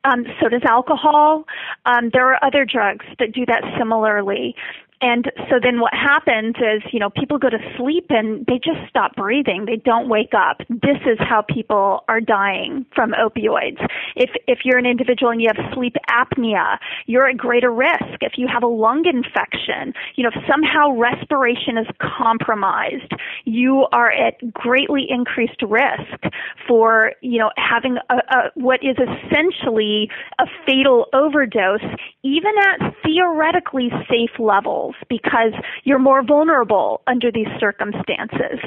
[0.03, 1.45] um, so does alcohol.
[1.85, 4.55] Um, there are other drugs that do that similarly.
[5.01, 8.89] And so then what happens is, you know, people go to sleep and they just
[8.89, 9.65] stop breathing.
[9.65, 10.57] They don't wake up.
[10.69, 13.79] This is how people are dying from opioids.
[14.15, 18.19] If, if you're an individual and you have sleep apnea, you're at greater risk.
[18.21, 23.13] If you have a lung infection, you know, if somehow respiration is compromised,
[23.45, 26.33] you are at greatly increased risk
[26.67, 30.09] for, you know, having a, a what is essentially
[30.39, 31.79] a fatal overdose,
[32.23, 38.59] even at theoretically safe levels, because you're more vulnerable under these circumstances.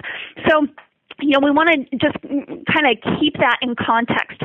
[0.48, 0.66] So,
[1.20, 4.40] you know, we want to just kind of keep that in context.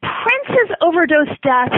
[0.00, 1.72] Prince's overdose death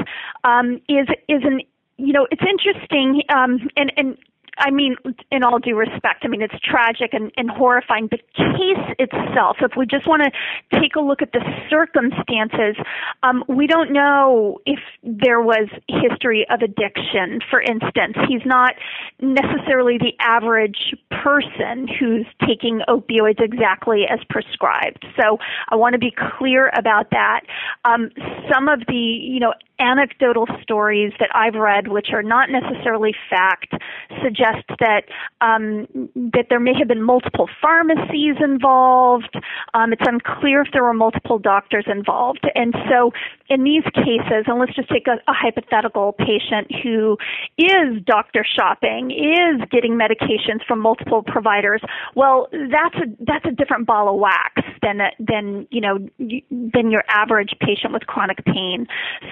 [0.44, 1.60] um, is is an
[1.96, 4.18] you know it's interesting um, and and
[4.58, 4.96] I mean,
[5.30, 8.08] in all due respect, I mean, it's tragic and, and horrifying.
[8.10, 12.76] The case itself, if we just want to take a look at the circumstances,
[13.22, 18.16] um, we don't know if there was history of addiction, for instance.
[18.28, 18.74] He's not
[19.20, 25.04] necessarily the average person who's taking opioids exactly as prescribed.
[25.20, 25.38] So
[25.68, 27.40] I want to be clear about that.
[27.84, 28.10] Um,
[28.52, 33.74] some of the, you know, anecdotal stories that I've read, which are not necessarily fact,
[34.22, 35.04] suggest that
[35.40, 39.34] um, that there may have been multiple pharmacies involved.
[39.74, 43.12] Um, it's unclear if there were multiple doctors involved, and so
[43.48, 47.16] in these cases, and let's just take a, a hypothetical patient who
[47.58, 51.82] is doctor shopping, is getting medications from multiple providers.
[52.14, 57.04] Well, that's a that's a different ball of wax than than you know than your
[57.08, 58.86] average patient with chronic pain.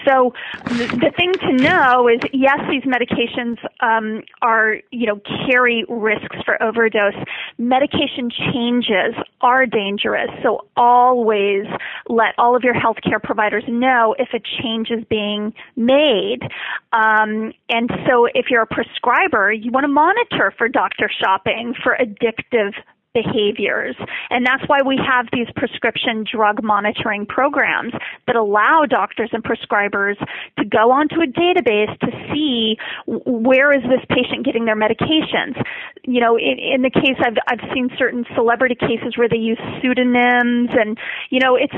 [0.07, 0.31] So
[0.64, 6.62] the, thing to know is yes, these medications um, are you know carry risks for
[6.62, 7.14] overdose.
[7.58, 11.64] Medication changes are dangerous, so always
[12.08, 16.40] let all of your healthcare providers know if a change is being made.
[16.92, 21.96] Um, and so if you're a prescriber, you want to monitor for doctor shopping for
[22.00, 22.72] addictive
[23.14, 23.96] behaviors.
[24.31, 27.92] And that's why we have these prescription drug monitoring programs
[28.27, 30.16] that allow doctors and prescribers
[30.59, 35.61] to go onto a database to see where is this patient getting their medications.
[36.05, 39.59] You know, in, in the case I've, I've seen certain celebrity cases where they use
[39.81, 40.98] pseudonyms and,
[41.31, 41.75] you know, it's,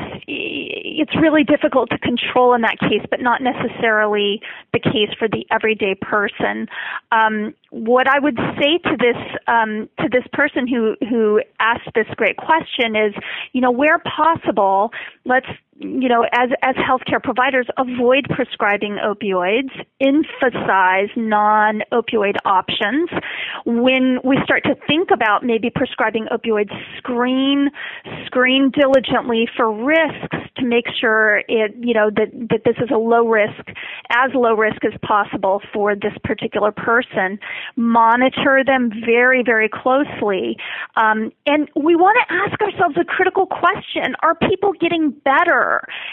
[0.96, 4.40] it's really difficult to control in that case, but not necessarily
[4.72, 6.68] the case for the everyday person.
[7.12, 9.16] Um, what I would say to this,
[9.48, 13.12] um, to this person who, who asked this great question is,
[13.52, 14.92] you know, where possible,
[15.24, 23.10] let's you know, as as healthcare providers, avoid prescribing opioids, emphasize non-opioid options.
[23.66, 27.70] When we start to think about maybe prescribing opioids, screen
[28.26, 32.98] screen diligently for risks to make sure it, you know, that that this is a
[32.98, 33.68] low risk,
[34.10, 37.38] as low risk as possible for this particular person.
[37.74, 40.56] Monitor them very very closely,
[40.96, 45.63] um, and we want to ask ourselves a critical question: Are people getting better?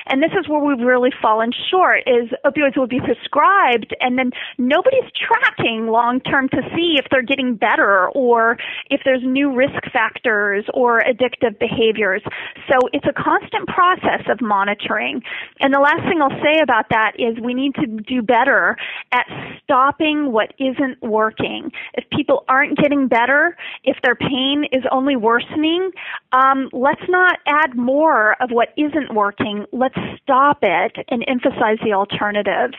[0.08, 4.32] And this is where we've really fallen short is opioids will be prescribed and then
[4.58, 8.58] nobody's tracking long term to see if they're getting better or
[8.90, 12.22] if there's new risk factors or addictive behaviors.
[12.70, 15.22] So it's a constant process of monitoring.
[15.60, 18.78] And the last thing I'll say about that is we need to do better
[19.12, 19.26] at
[19.64, 21.72] stopping what isn't working.
[21.94, 25.92] If people aren't getting better, if their pain is only worsening,
[26.32, 31.78] um, let's not add more of what isn't working working, let's stop it and emphasize
[31.84, 32.76] the alternatives.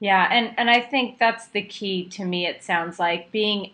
[0.00, 3.72] Yeah, and, and I think that's the key to me, it sounds like being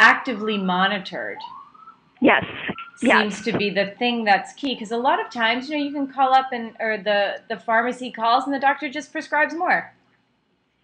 [0.00, 1.38] actively monitored.
[2.20, 2.44] Yes.
[2.96, 3.44] Seems yes.
[3.44, 6.06] to be the thing that's key because a lot of times, you know, you can
[6.06, 9.92] call up and or the the pharmacy calls and the doctor just prescribes more.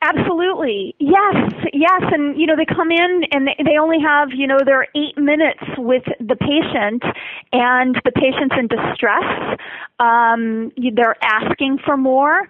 [0.00, 0.94] Absolutely.
[1.00, 2.02] Yes, yes.
[2.12, 5.18] And, you know, they come in and they, they only have, you know, their eight
[5.18, 7.02] minutes with the patient
[7.52, 9.58] and the patient's in distress.
[9.98, 12.48] Um, they're asking for more.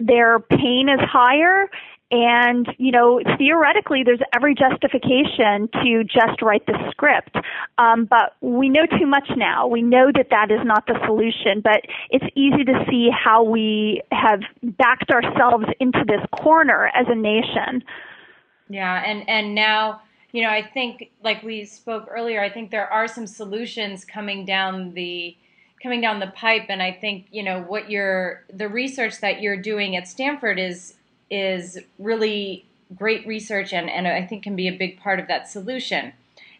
[0.00, 1.68] Their pain is higher
[2.10, 7.36] and, you know, theoretically, there's every justification to just write the script.
[7.78, 9.66] Um, but we know too much now.
[9.66, 14.02] We know that that is not the solution, but it's easy to see how we
[14.12, 17.82] have backed ourselves into this corner as a nation.
[18.68, 22.88] Yeah, and, and now, you know, I think, like we spoke earlier, I think there
[22.88, 25.36] are some solutions coming down the
[25.82, 29.60] coming down the pipe and i think you know what you're the research that you're
[29.60, 30.95] doing at stanford is
[31.30, 35.48] is really great research and, and I think can be a big part of that
[35.48, 36.12] solution.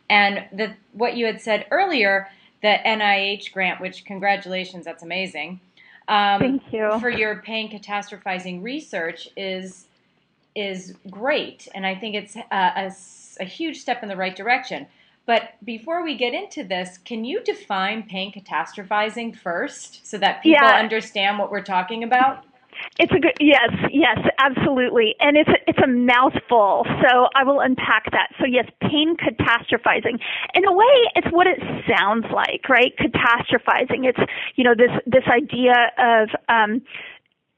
[0.09, 2.29] And the, what you had said earlier,
[2.63, 5.61] the NIH grant, which congratulations, that's amazing.
[6.09, 6.99] Um, Thank you.
[7.01, 9.87] For your pain catastrophizing research is
[10.55, 12.93] is great, and I think it's a, a
[13.41, 14.87] a huge step in the right direction.
[15.27, 20.69] But before we get into this, can you define pain catastrophizing first so that people
[20.69, 20.77] Yeah.
[20.77, 22.45] understand what we're talking about?
[22.99, 26.87] It's a good yes, yes, absolutely, and it's a, it's a mouthful.
[27.03, 28.29] So I will unpack that.
[28.41, 30.19] So yes, pain catastrophizing.
[30.55, 32.95] In a way, it's what it sounds like, right?
[32.99, 34.07] Catastrophizing.
[34.09, 34.19] It's
[34.57, 36.83] you know this this idea of um,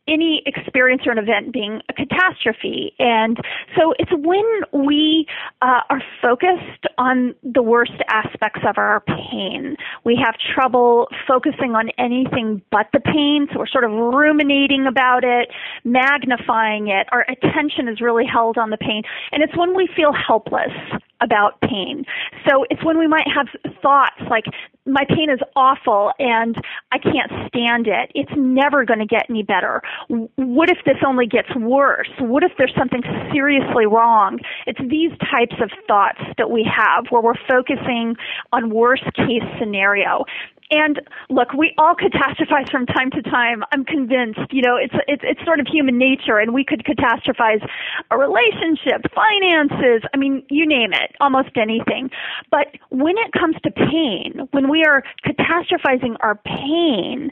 [0.09, 2.95] any experience or an event being a catastrophe.
[2.99, 3.37] And
[3.77, 5.27] so it's when we
[5.63, 9.77] uh, are focused on the worst aspects of our pain.
[10.05, 15.25] We have trouble focusing on anything but the pain, so we're sort of ruminating about
[15.25, 15.49] it,
[15.85, 17.07] magnifying it.
[17.13, 19.03] Our attention is really held on the pain.
[19.33, 20.73] And it's when we feel helpless
[21.21, 22.05] about pain.
[22.49, 23.49] So it's when we might have
[23.83, 24.45] thoughts like,
[24.87, 26.57] my pain is awful and
[26.93, 28.11] I can't stand it.
[28.15, 29.83] It's never going to get any better.
[30.09, 32.11] What if this only gets worse?
[32.19, 34.39] What if there's something seriously wrong?
[34.67, 38.17] It's these types of thoughts that we have where we're focusing
[38.53, 40.25] on worst case scenario.
[40.71, 43.65] And look, we all catastrophize from time to time.
[43.73, 44.41] I'm convinced.
[44.51, 47.67] You know, it's it's it's sort of human nature, and we could catastrophize
[48.11, 50.03] a relationship, finances.
[50.13, 52.11] I mean, you name it, almost anything.
[52.51, 57.31] But when it comes to pain, when we are catastrophizing our pain,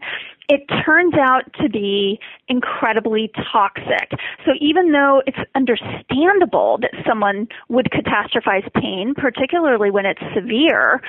[0.48, 2.18] it turns out to be
[2.48, 4.10] incredibly toxic.
[4.44, 11.02] So even though it's understandable that someone would catastrophize pain, particularly when it's severe,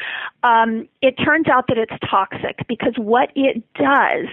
[0.43, 4.25] um, it turns out that it's toxic because what it does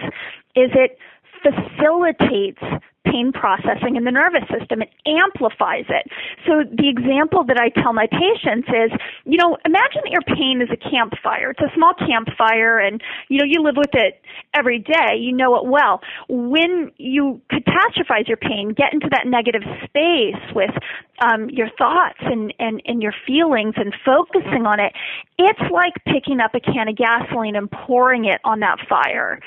[0.55, 0.97] is it
[1.43, 2.61] facilitates
[3.05, 4.81] pain processing in the nervous system.
[4.81, 6.09] It amplifies it.
[6.45, 8.91] So the example that I tell my patients is,
[9.25, 11.51] you know, imagine that your pain is a campfire.
[11.51, 14.21] It's a small campfire and, you know, you live with it
[14.53, 15.17] every day.
[15.19, 16.01] You know it well.
[16.27, 20.73] When you catastrophize your pain, get into that negative space with
[21.21, 24.93] um, your thoughts and, and, and your feelings and focusing on it,
[25.37, 29.39] it's like picking up a can of gasoline and pouring it on that fire.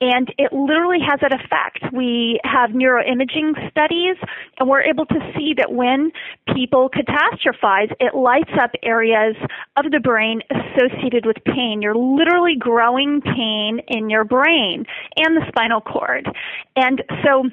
[0.00, 1.92] And it literally has that effect.
[1.92, 2.74] We have
[3.04, 4.16] neuroimaging studies,
[4.58, 6.10] and we're able to see that when
[6.54, 9.36] people catastrophize, it lights up areas
[9.76, 11.82] of the brain associated with pain.
[11.82, 14.84] You're literally growing pain in your brain
[15.16, 16.28] and the spinal cord.
[16.76, 17.44] And so,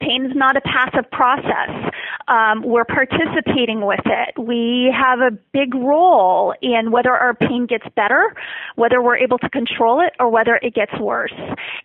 [0.00, 1.92] Pain is not a passive process.
[2.28, 4.38] Um, we're participating with it.
[4.38, 8.34] We have a big role in whether our pain gets better,
[8.76, 11.32] whether we're able to control it, or whether it gets worse.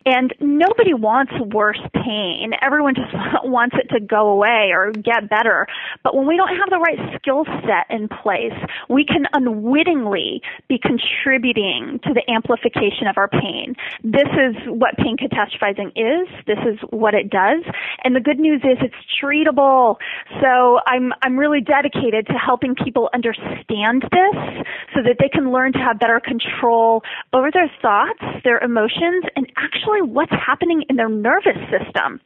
[0.05, 2.51] And nobody wants worse pain.
[2.61, 5.65] Everyone just wants it to go away or get better.
[6.03, 8.53] But when we don't have the right skill set in place,
[8.89, 13.75] we can unwittingly be contributing to the amplification of our pain.
[14.03, 16.27] This is what pain catastrophizing is.
[16.45, 17.63] This is what it does.
[18.03, 19.97] And the good news is it's treatable.
[20.41, 25.71] So I'm, I'm really dedicated to helping people understand this so that they can learn
[25.73, 27.01] to have better control
[27.31, 32.19] over their thoughts, their emotions, and actually what's happening in their nervous system.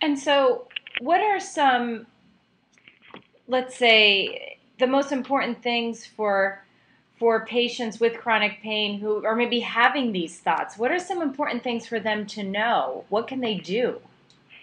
[0.00, 0.68] And so,
[1.00, 2.06] what are some,
[3.48, 6.60] let's say, the most important things for
[7.18, 10.76] for patients with chronic pain who are maybe having these thoughts?
[10.76, 13.04] What are some important things for them to know?
[13.08, 14.00] What can they do?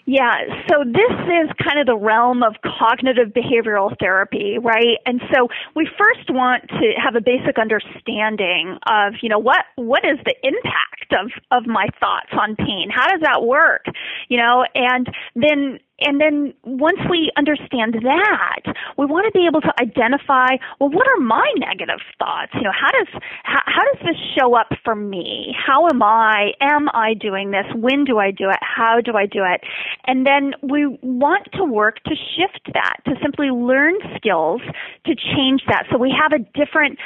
[0.05, 0.33] Yeah,
[0.69, 4.97] so this is kind of the realm of cognitive behavioral therapy, right?
[5.05, 10.03] And so we first want to have a basic understanding of, you know, what what
[10.03, 12.89] is the impact of of my thoughts on pain?
[12.89, 13.85] How does that work?
[14.27, 18.61] You know, and then and then once we understand that,
[18.97, 22.51] we want to be able to identify, well, what are my negative thoughts?
[22.55, 23.07] You know, how does
[23.43, 25.55] how, how does this show up for me?
[25.55, 26.51] How am I?
[26.61, 27.65] Am I doing this?
[27.75, 28.59] When do I do it?
[28.61, 29.61] How do I do it?
[30.05, 34.61] And then we want to work to shift that, to simply learn skills
[35.05, 35.85] to change that.
[35.91, 36.97] So we have a different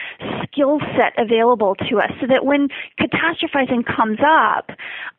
[0.43, 2.69] skill set available to us so that when
[2.99, 4.71] catastrophizing comes up,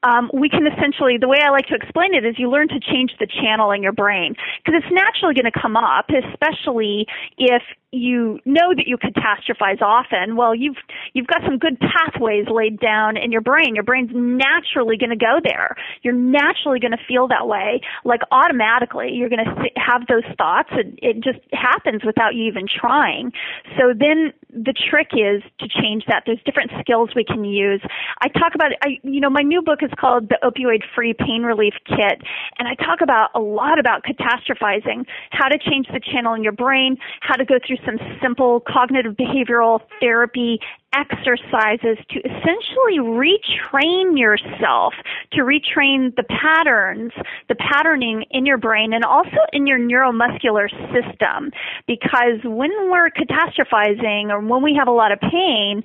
[0.03, 2.81] um, we can essentially, the way I like to explain it is you learn to
[2.81, 4.35] change the channel in your brain.
[4.65, 7.07] Because it's naturally going to come up, especially
[7.39, 7.63] if
[7.97, 10.77] you know that you catastrophize often, well, you've
[11.15, 13.75] you've got some good pathways laid down in your brain.
[13.75, 15.77] Your brain's naturally going to go there.
[16.03, 19.11] You're naturally going to feel that way, like automatically.
[19.13, 23.33] You're going to have those thoughts, and it just happens without you even trying.
[23.79, 26.23] So then the trick is to change that.
[26.27, 27.83] There's different skills we can use.
[28.21, 31.43] I talk about, I you know, my new book is called the Opioid Free Pain
[31.43, 32.21] Relief Kit,
[32.59, 36.53] and I talk about a lot about catastrophizing, how to change the channel in your
[36.53, 40.59] brain, how to go through some simple cognitive behavioral therapy
[40.95, 44.95] exercises to essentially retrain yourself
[45.33, 47.13] to retrain the patterns,
[47.49, 51.51] the patterning in your brain and also in your neuromuscular system.
[51.87, 55.83] Because when we're catastrophizing or when we have a lot of pain,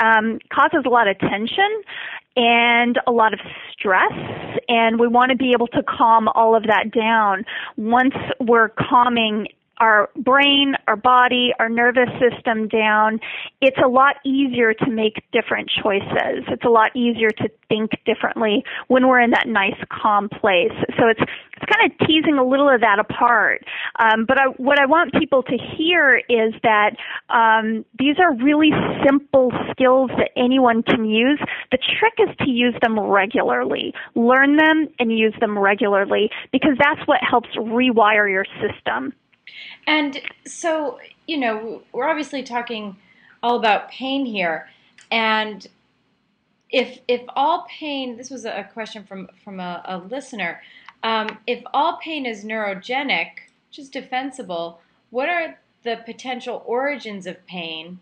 [0.00, 1.82] um, causes a lot of tension
[2.36, 3.40] and a lot of
[3.72, 4.12] stress
[4.68, 7.44] and we want to be able to calm all of that down
[7.76, 9.46] once we're calming
[9.82, 13.18] our brain, our body, our nervous system down,
[13.60, 16.46] it's a lot easier to make different choices.
[16.46, 20.72] It's a lot easier to think differently when we're in that nice calm place.
[20.96, 23.64] So it's it's kind of teasing a little of that apart.
[23.98, 26.96] Um, but I, what I want people to hear is that
[27.28, 28.70] um, these are really
[29.04, 31.40] simple skills that anyone can use.
[31.70, 33.94] The trick is to use them regularly.
[34.14, 39.12] Learn them and use them regularly because that's what helps rewire your system.
[39.86, 42.96] And so, you know, we're obviously talking
[43.42, 44.68] all about pain here.
[45.10, 45.66] And
[46.70, 50.62] if if all pain, this was a question from from a, a listener.
[51.02, 53.30] Um, if all pain is neurogenic,
[53.68, 54.80] which is defensible,
[55.10, 57.98] what are the potential origins of pain,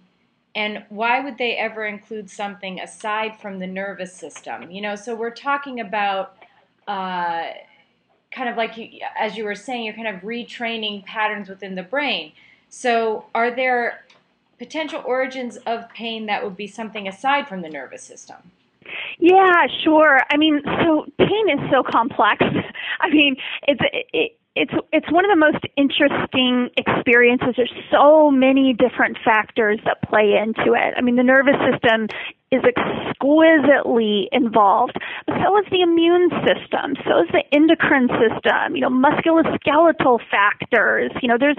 [0.55, 4.71] and why would they ever include something aside from the nervous system?
[4.71, 6.37] You know, so we're talking about.
[6.87, 7.53] Uh,
[8.31, 11.83] kind of like you, as you were saying, you're kind of retraining patterns within the
[11.83, 12.33] brain.
[12.69, 14.05] So, are there
[14.59, 18.37] potential origins of pain that would be something aside from the nervous system?
[19.19, 20.21] Yeah, sure.
[20.31, 22.45] I mean, so pain is so complex.
[23.01, 23.81] I mean, it's
[24.13, 27.55] it, it's it's one of the most interesting experiences.
[27.57, 30.95] There's so many different factors that play into it.
[30.97, 32.09] I mean, the nervous system
[32.51, 34.99] is exquisitely involved,
[35.43, 38.75] so is the immune system, so is the endocrine system.
[38.75, 41.13] You know, musculoskeletal factors.
[41.23, 41.59] You know, there's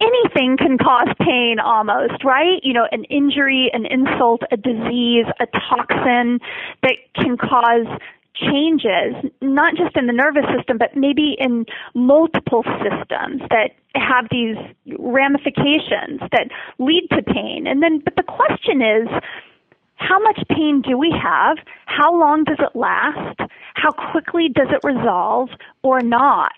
[0.00, 2.60] anything can cause pain almost, right?
[2.62, 6.40] You know, an injury, an insult, a disease, a toxin
[6.82, 7.86] that can cause
[8.34, 14.56] changes, not just in the nervous system, but maybe in multiple systems that have these
[14.98, 17.66] ramifications that lead to pain.
[17.66, 19.08] And then, but the question is,
[19.98, 21.58] how much pain do we have?
[21.86, 23.40] How long does it last?
[23.74, 25.50] How quickly does it resolve
[25.82, 26.52] or not?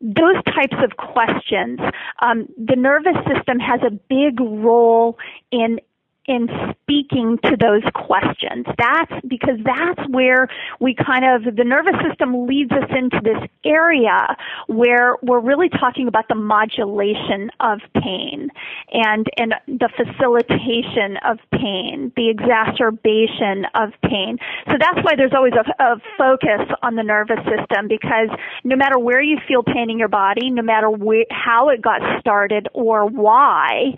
[0.00, 1.80] Those types of questions.
[2.22, 5.18] Um, the nervous system has a big role
[5.50, 5.80] in
[6.28, 6.46] in
[6.82, 8.66] speaking to those questions.
[8.78, 10.48] That's because that's where
[10.78, 16.06] we kind of, the nervous system leads us into this area where we're really talking
[16.06, 18.50] about the modulation of pain
[18.92, 24.38] and, and the facilitation of pain, the exacerbation of pain.
[24.66, 28.28] So that's why there's always a, a focus on the nervous system because
[28.64, 30.90] no matter where you feel pain in your body, no matter
[31.30, 33.94] how it got started or why,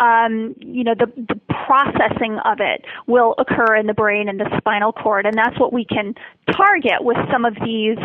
[0.00, 1.40] um, you know, the, the
[1.74, 5.26] processing of it will occur in the brain and the spinal cord.
[5.26, 6.14] And that's what we can
[6.52, 7.98] target with some of these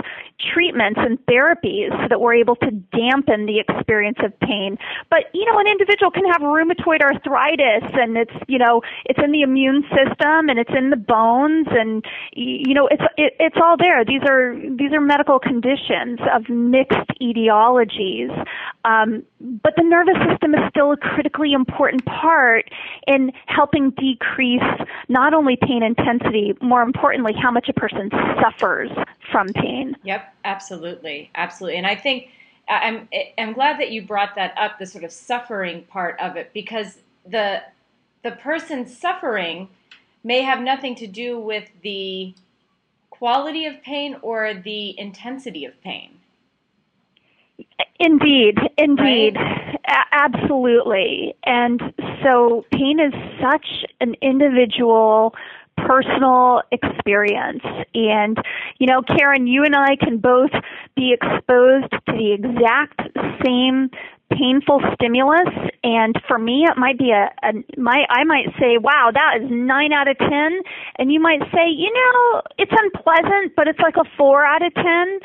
[0.54, 4.78] treatments and therapies so that we're able to dampen the experience of pain.
[5.10, 9.32] But, you know, an individual can have rheumatoid arthritis and it's, you know, it's in
[9.32, 12.04] the immune system and it's in the bones and,
[12.34, 14.04] you know, it's, it, it's all there.
[14.04, 18.34] These are, these are medical conditions of mixed etiologies.
[18.84, 22.70] Um, but the nervous system is still a critically important part
[23.08, 24.62] in helping decrease
[25.08, 28.10] not only pain intensity, more importantly, how much a person
[28.42, 28.92] suffers
[29.32, 29.96] from pain.
[30.04, 31.78] Yep, absolutely, absolutely.
[31.78, 32.30] And I think
[32.68, 36.52] I'm I'm glad that you brought that up, the sort of suffering part of it,
[36.54, 37.64] because the
[38.24, 39.70] the person suffering
[40.24, 42.34] may have nothing to do with the
[43.10, 46.19] quality of pain or the intensity of pain.
[48.00, 49.80] Indeed, indeed, right?
[49.88, 51.36] A- absolutely.
[51.44, 51.82] And
[52.24, 55.34] so pain is such an individual
[55.78, 57.64] personal experience.
[57.94, 58.38] And,
[58.80, 60.52] you know, Karen, you and I can both
[60.96, 63.00] be exposed to the exact
[63.46, 63.90] same
[64.32, 65.48] painful stimulus
[65.84, 69.50] and for me it might be a, a my I might say wow that is
[69.50, 70.30] 9 out of 10
[70.98, 74.74] and you might say you know it's unpleasant but it's like a 4 out of
[74.74, 75.20] 10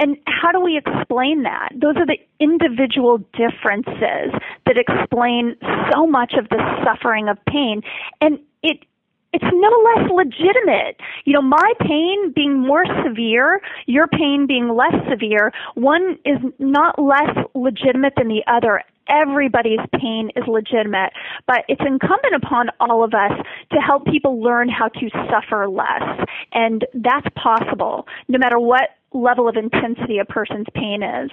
[0.00, 1.68] and how do we explain that?
[1.74, 4.32] Those are the individual differences
[4.64, 5.56] that explain
[5.92, 7.82] so much of the suffering of pain.
[8.22, 8.78] And it
[9.32, 11.00] it's no less legitimate.
[11.24, 16.98] You know, my pain being more severe, your pain being less severe, one is not
[17.00, 18.82] less legitimate than the other.
[19.08, 21.12] Everybody's pain is legitimate,
[21.46, 23.32] but it's incumbent upon all of us
[23.72, 26.26] to help people learn how to suffer less.
[26.52, 31.30] And that's possible, no matter what level of intensity a person's pain is.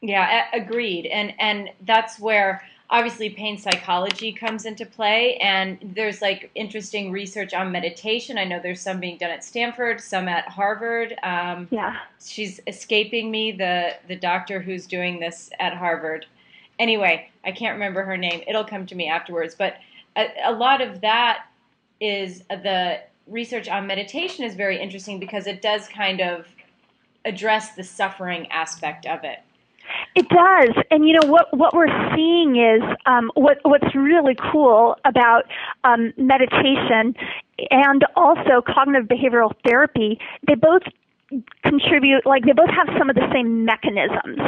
[0.00, 1.06] Yeah, agreed.
[1.06, 7.54] And and that's where obviously pain psychology comes into play and there's like interesting research
[7.54, 8.36] on meditation.
[8.36, 11.14] I know there's some being done at stanford some at harvard.
[11.22, 11.96] Um, yeah.
[12.24, 16.26] she's escaping me the the doctor who's doing this at harvard.
[16.78, 18.42] Anyway i can't remember her name.
[18.46, 19.76] It'll come to me afterwards but
[20.16, 21.46] a, a lot of that
[22.00, 26.46] is the research on meditation is very interesting because it does kind of
[27.24, 29.40] address the suffering aspect of it
[30.14, 31.56] it does, and you know what?
[31.56, 35.44] What we're seeing is um, what what's really cool about
[35.84, 37.14] um, meditation
[37.70, 40.18] and also cognitive behavioral therapy.
[40.46, 40.82] They both
[41.64, 44.40] contribute like they both have some of the same mechanisms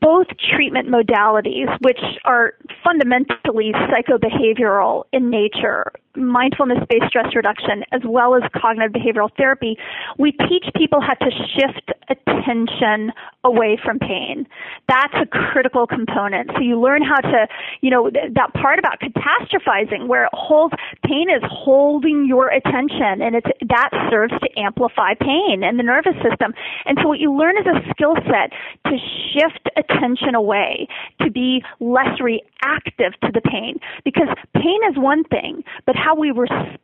[0.00, 0.26] both
[0.56, 8.42] treatment modalities which are fundamentally psychobehavioral in nature mindfulness based stress reduction as well as
[8.60, 9.76] cognitive behavioral therapy,
[10.18, 13.12] we teach people how to shift attention
[13.44, 14.46] away from pain.
[14.88, 16.50] That's a critical component.
[16.54, 17.46] So you learn how to,
[17.80, 20.74] you know, that part about catastrophizing where it holds
[21.04, 26.14] pain is holding your attention and it's that serves to amplify pain and the nervous
[26.22, 26.54] system.
[26.86, 28.54] And so what you learn is a skill set
[28.86, 28.94] to
[29.34, 30.86] shift attention away,
[31.22, 36.30] to be less reactive to the pain because pain is one thing, but how we
[36.30, 36.78] respond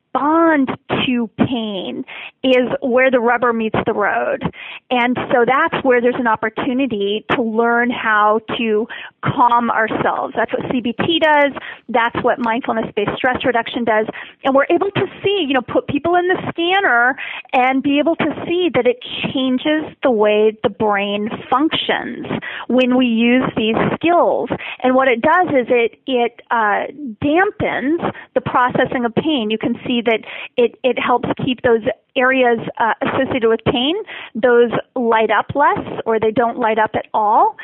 [1.07, 2.05] to pain
[2.43, 4.43] is where the rubber meets the road.
[4.91, 8.87] And so that's where there's an opportunity to learn how to
[9.25, 10.35] calm ourselves.
[10.37, 11.53] That's what CBT does.
[11.89, 14.07] That's what mindfulness based stress reduction does.
[14.45, 17.17] And we're able to see, you know, put people in the scanner
[17.53, 18.99] and be able to see that it
[19.33, 22.27] changes the way the brain functions
[22.69, 24.51] when we use these skills.
[24.83, 26.87] And what it does is it, it uh,
[27.23, 29.51] dampens the processing of pain.
[29.51, 30.21] You can see that
[30.57, 31.83] it, it helps keep those
[32.17, 33.95] areas uh, associated with pain,
[34.35, 37.57] those light up less or they don't light up at all.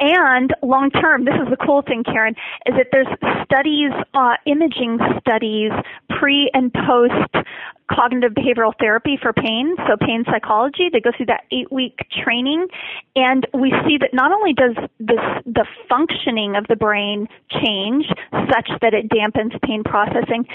[0.00, 2.36] And long term, this is the cool thing, Karen,
[2.66, 3.08] is that there's
[3.44, 5.72] studies, uh, imaging studies,
[6.08, 7.46] pre and post
[7.90, 10.88] cognitive behavioral therapy for pain, so pain psychology.
[10.92, 12.68] They go through that eight week training,
[13.16, 18.70] and we see that not only does this, the functioning of the brain change such
[18.80, 20.46] that it dampens pain processing,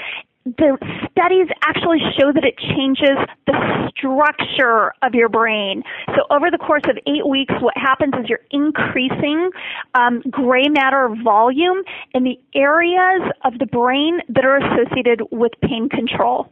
[0.45, 0.77] the
[1.11, 3.17] studies actually show that it changes
[3.47, 5.83] the structure of your brain.
[6.07, 9.49] So over the course of eight weeks, what happens is you're increasing
[9.93, 11.83] um, gray matter volume
[12.13, 16.51] in the areas of the brain that are associated with pain control.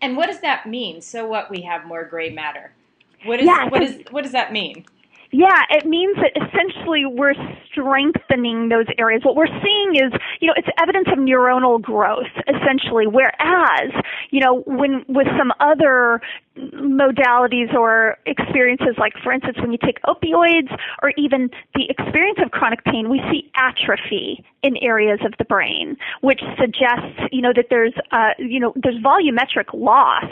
[0.00, 1.00] And what does that mean?
[1.00, 1.50] So what?
[1.50, 2.72] We have more gray matter.
[3.24, 4.84] What is yeah, what is what does that mean?
[5.32, 7.32] Yeah, it means that essentially we're
[7.70, 9.22] strengthening those areas.
[9.24, 13.90] What we're seeing is, you know, it's evidence of neuronal growth, essentially, whereas,
[14.30, 16.20] you know, when with some other
[16.58, 20.70] modalities or experiences like for instance when you take opioids
[21.02, 25.96] or even the experience of chronic pain we see atrophy in areas of the brain
[26.20, 30.24] which suggests you know that there's uh, you know there's volumetric loss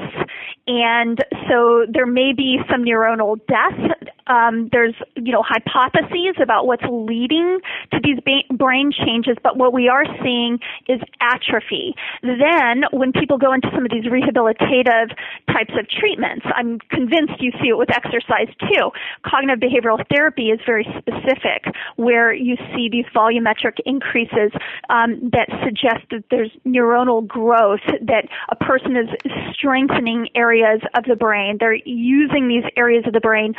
[0.67, 6.85] and so there may be some neuronal death um, there's you know hypotheses about what's
[6.89, 7.59] leading
[7.93, 10.59] to these ba- brain changes but what we are seeing
[10.89, 15.11] is atrophy then when people go into some of these rehabilitative
[15.49, 16.45] types of treatments.
[16.55, 18.91] I'm convinced you see it with exercise too.
[19.27, 21.65] Cognitive behavioral therapy is very specific,
[21.97, 24.53] where you see these volumetric increases
[24.89, 29.09] um, that suggest that there's neuronal growth, that a person is
[29.53, 31.57] strengthening areas of the brain.
[31.59, 33.55] They're using these areas of the brain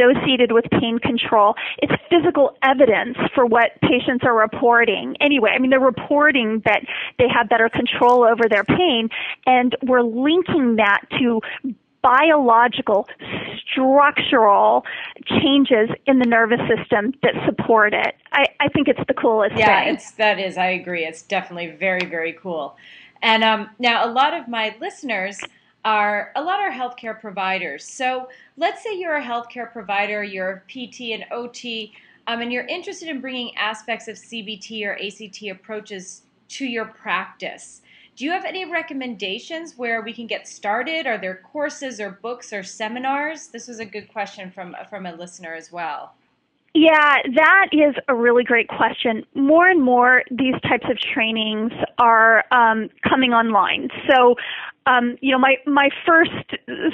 [0.00, 1.54] associated with pain control.
[1.78, 5.16] It's physical evidence for what patients are reporting.
[5.20, 6.82] Anyway, I mean, they're reporting that
[7.18, 9.08] they have better control over their pain,
[9.46, 11.40] and we're linking that to
[12.02, 13.06] biological,
[13.70, 14.84] structural
[15.26, 18.14] changes in the nervous system that support it.
[18.32, 19.94] I, I think it's the coolest yeah, thing.
[19.94, 20.56] it's that is.
[20.56, 21.04] I agree.
[21.04, 22.76] It's definitely very, very cool.
[23.22, 25.38] And um, now, a lot of my listeners
[25.84, 27.84] are a lot are healthcare providers.
[27.84, 31.92] So let's say you're a healthcare provider, you're a PT and OT,
[32.26, 37.82] um, and you're interested in bringing aspects of CBT or ACT approaches to your practice.
[38.16, 41.06] Do you have any recommendations where we can get started?
[41.06, 43.46] Are there courses or books or seminars?
[43.46, 46.14] This was a good question from from a listener as well.
[46.74, 49.24] Yeah, that is a really great question.
[49.34, 53.88] More and more, these types of trainings are um, coming online.
[54.08, 54.36] So
[54.86, 56.30] um, you know, my my first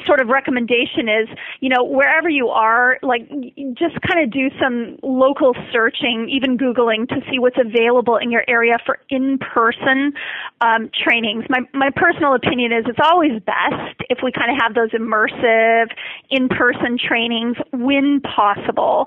[0.07, 1.29] sort of recommendation is,
[1.61, 3.29] you know, wherever you are, like
[3.75, 8.45] just kind of do some local searching, even googling to see what's available in your
[8.49, 10.13] area for in-person
[10.61, 11.45] um, trainings.
[11.49, 15.91] My my personal opinion is it's always best if we kind of have those immersive
[16.31, 19.07] in-person trainings when possible.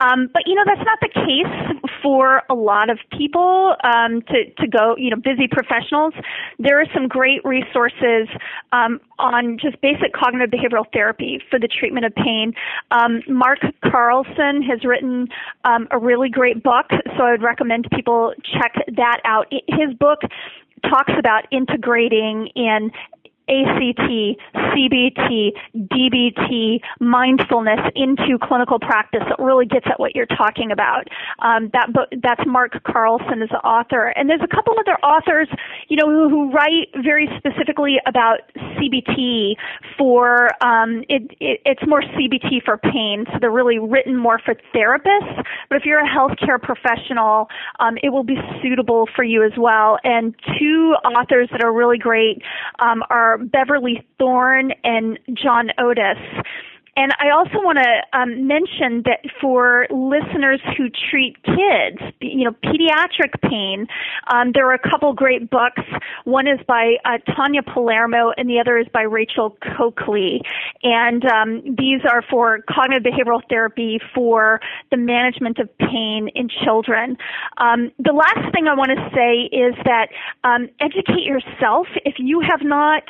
[0.00, 4.44] Um, but you know, that's not the case for a lot of people um, to
[4.62, 4.94] to go.
[4.96, 6.14] You know, busy professionals.
[6.60, 8.19] There are some great resources
[8.72, 12.52] um, on just basic cognitive behavioral therapy for the treatment of pain.
[12.90, 13.60] Um, Mark
[13.90, 15.28] Carlson has written
[15.64, 19.46] um, a really great book, so I would recommend people check that out.
[19.50, 20.20] His book
[20.82, 22.90] talks about integrating in
[23.50, 31.08] ACT, CBT, DBT, mindfulness into clinical practice that really gets at what you're talking about.
[31.40, 35.48] Um, that book, that's Mark Carlson is the author, and there's a couple other authors,
[35.88, 39.56] you know, who, who write very specifically about CBT
[39.98, 44.54] for um, it, it, it's more CBT for pain, so they're really written more for
[44.74, 45.44] therapists.
[45.68, 47.48] But if you're a healthcare professional,
[47.80, 49.98] um, it will be suitable for you as well.
[50.04, 52.42] And two authors that are really great
[52.78, 56.18] um, are Beverly Thorn and John Otis.
[57.00, 62.54] And I also want to um, mention that for listeners who treat kids, you know,
[62.62, 63.86] pediatric pain,
[64.30, 65.80] um, there are a couple great books.
[66.24, 70.42] One is by uh, Tonya Palermo, and the other is by Rachel Coakley.
[70.82, 77.16] And um, these are for cognitive behavioral therapy for the management of pain in children.
[77.56, 80.08] Um, the last thing I want to say is that
[80.44, 81.86] um, educate yourself.
[82.04, 83.04] If you have not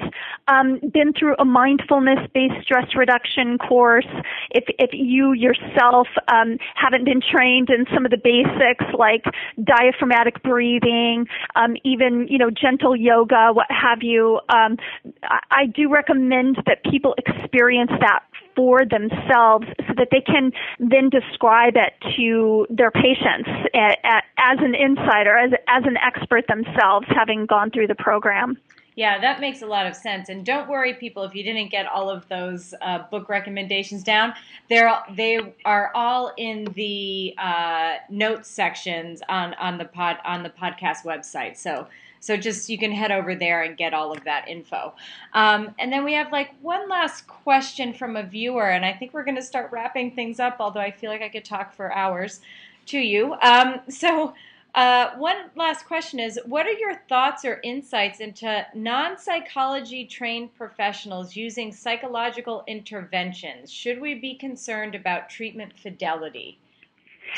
[0.47, 7.21] um, been through a mindfulness-based stress reduction course, if if you yourself um, haven't been
[7.21, 9.25] trained in some of the basics like
[9.63, 11.27] diaphragmatic breathing,
[11.57, 14.77] um, even you know gentle yoga, what have you, um,
[15.23, 18.23] I, I do recommend that people experience that
[18.57, 25.37] for themselves so that they can then describe it to their patients as an insider,
[25.37, 28.59] as, as an expert themselves, having gone through the program.
[29.01, 30.29] Yeah, that makes a lot of sense.
[30.29, 34.35] And don't worry, people, if you didn't get all of those uh, book recommendations down,
[34.69, 40.51] they're they are all in the uh, notes sections on on the pod on the
[40.51, 41.57] podcast website.
[41.57, 41.87] So
[42.21, 44.93] so just you can head over there and get all of that info.
[45.33, 49.15] Um, and then we have like one last question from a viewer, and I think
[49.15, 50.57] we're going to start wrapping things up.
[50.61, 52.43] Although I feel like I could talk for hours
[52.89, 53.33] to you.
[53.41, 54.35] Um, so.
[54.75, 60.55] Uh, one last question is What are your thoughts or insights into non psychology trained
[60.55, 63.73] professionals using psychological interventions?
[63.73, 66.59] Should we be concerned about treatment fidelity?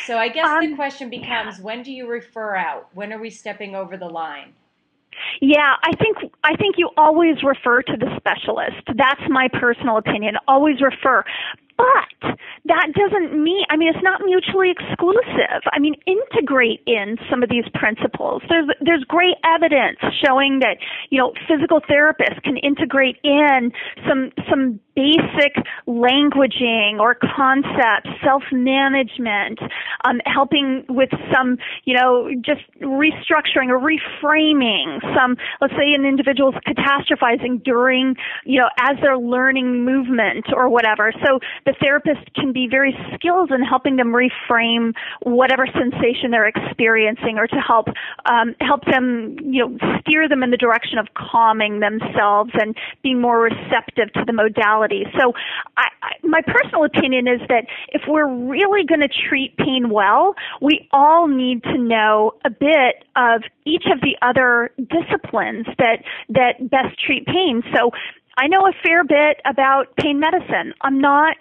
[0.04, 2.88] So, I guess um, the question becomes when do you refer out?
[2.94, 4.52] When are we stepping over the line?
[5.40, 8.82] Yeah, I think I think you always refer to the specialist.
[8.94, 10.36] That's my personal opinion.
[10.48, 11.24] Always refer.
[11.76, 15.62] But that doesn't mean, I mean, it's not mutually exclusive.
[15.72, 18.42] I mean, integrate in some of these principles.
[18.48, 20.78] There's, there's great evidence showing that,
[21.10, 23.72] you know, physical therapists can integrate in
[24.08, 25.56] some, some basic
[25.88, 29.58] languaging or concepts, self-management,
[30.04, 36.54] um, helping with some, you know, just restructuring or reframing some, let's say an individual's
[36.66, 38.14] catastrophizing during,
[38.44, 41.12] you know, as they're learning movement or whatever.
[41.24, 47.38] So the therapist can be very skilled in helping them reframe whatever sensation they're experiencing
[47.38, 47.88] or to help,
[48.26, 53.20] um, help them, you know, steer them in the direction of calming themselves and being
[53.20, 55.32] more receptive to the modality so
[55.76, 60.34] I, I, my personal opinion is that if we're really going to treat pain well,
[60.60, 66.70] we all need to know a bit of each of the other disciplines that, that
[66.70, 67.62] best treat pain.
[67.74, 67.90] So
[68.36, 70.74] I know a fair bit about pain medicine.
[70.80, 71.36] I'm not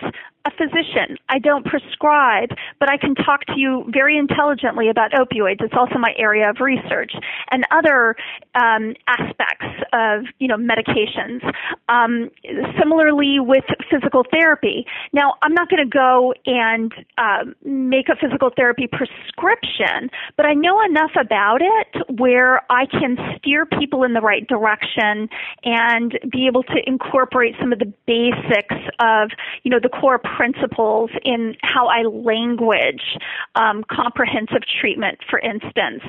[0.45, 1.17] a physician.
[1.29, 5.61] I don't prescribe, but I can talk to you very intelligently about opioids.
[5.61, 7.13] It's also my area of research
[7.51, 8.15] and other
[8.55, 11.41] um, aspects of you know medications.
[11.89, 12.31] Um,
[12.79, 14.85] similarly with physical therapy.
[15.13, 20.53] Now, I'm not going to go and um, make a physical therapy prescription, but I
[20.53, 25.29] know enough about it where I can steer people in the right direction
[25.63, 29.29] and be able to incorporate some of the basics of
[29.63, 33.17] you know the core principles in how I language
[33.55, 36.03] um, comprehensive treatment, for instance.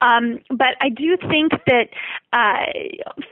[0.00, 1.88] Um, but I do think that
[2.32, 2.66] uh,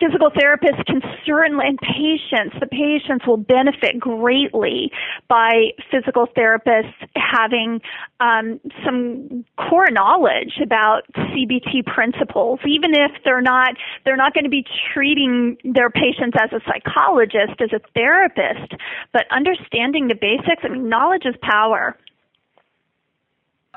[0.01, 4.91] physical therapists can certainly, and patients, the patients will benefit greatly
[5.29, 7.81] by physical therapists having
[8.21, 13.71] um, some core knowledge about CBT principles, even if they're not
[14.05, 18.73] they're not going to be treating their patients as a psychologist, as a therapist,
[19.13, 20.63] but understanding the basics.
[20.65, 21.97] I mean, knowledge is power.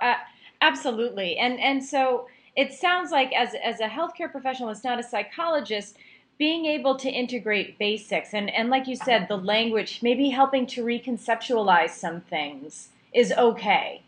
[0.01, 0.15] Uh,
[0.61, 5.03] absolutely, and and so it sounds like as as a healthcare professional, it's not a
[5.03, 5.97] psychologist
[6.37, 10.83] being able to integrate basics and, and like you said, the language, maybe helping to
[10.83, 14.01] reconceptualize some things is okay.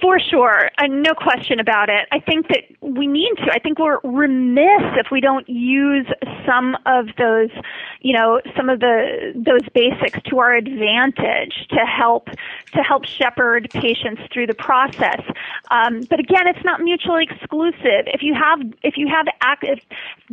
[0.00, 2.08] For sure, uh, no question about it.
[2.10, 3.52] I think that we need to.
[3.52, 6.06] I think we're remiss if we don't use
[6.46, 7.50] some of those,
[8.00, 12.28] you know, some of the those basics to our advantage to help
[12.72, 15.20] to help shepherd patients through the process.
[15.70, 18.06] Um, but again, it's not mutually exclusive.
[18.06, 19.80] If you have if you have active,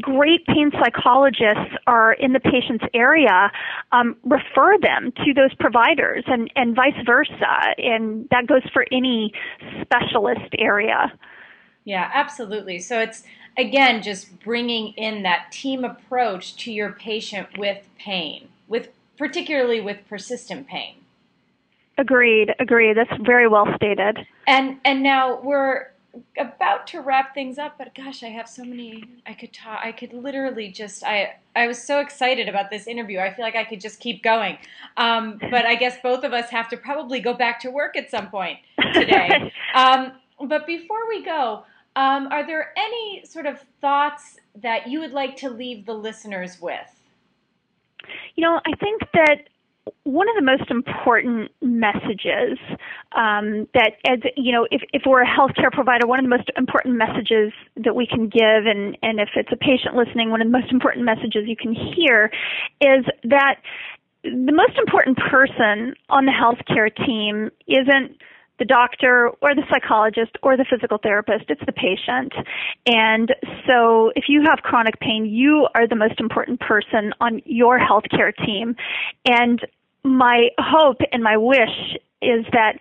[0.02, 3.52] great pain psychologists are in the patient's area,
[3.92, 7.76] um, refer them to those providers, and and vice versa.
[7.78, 9.34] And that goes for any
[9.82, 11.12] specialist area.
[11.86, 12.80] Yeah, absolutely.
[12.80, 13.24] So it's
[13.58, 19.98] again just bringing in that team approach to your patient with pain, with particularly with
[20.10, 20.96] persistent pain.
[21.98, 22.96] Agreed, agreed.
[22.98, 24.20] That's very well stated.
[24.46, 25.88] And and now we're
[26.38, 29.92] about to wrap things up, but gosh, I have so many I could talk I
[29.92, 33.20] could literally just I I was so excited about this interview.
[33.20, 34.58] I feel like I could just keep going.
[34.98, 38.12] Um, but I guess both of us have to probably go back to work at
[38.12, 38.60] some point
[38.94, 39.52] today.
[39.74, 40.14] um,
[40.48, 41.64] but before we go,
[41.96, 46.62] um, are there any sort of thoughts that you would like to leave the listeners
[46.62, 47.04] with?
[48.36, 49.50] You know, I think that
[50.04, 52.58] one of the most important messages
[53.16, 56.50] um, that, as you know, if, if we're a healthcare provider, one of the most
[56.58, 60.48] important messages that we can give, and, and if it's a patient listening, one of
[60.48, 62.32] the most important messages you can hear
[62.82, 63.56] is that
[64.24, 68.18] the most important person on the healthcare team isn't
[68.60, 72.34] the doctor or the psychologist or the physical therapist, it's the patient.
[72.86, 73.34] And
[73.68, 78.36] so if you have chronic pain, you are the most important person on your healthcare
[78.46, 78.76] team.
[79.26, 79.60] And
[80.04, 82.80] my hope and my wish is that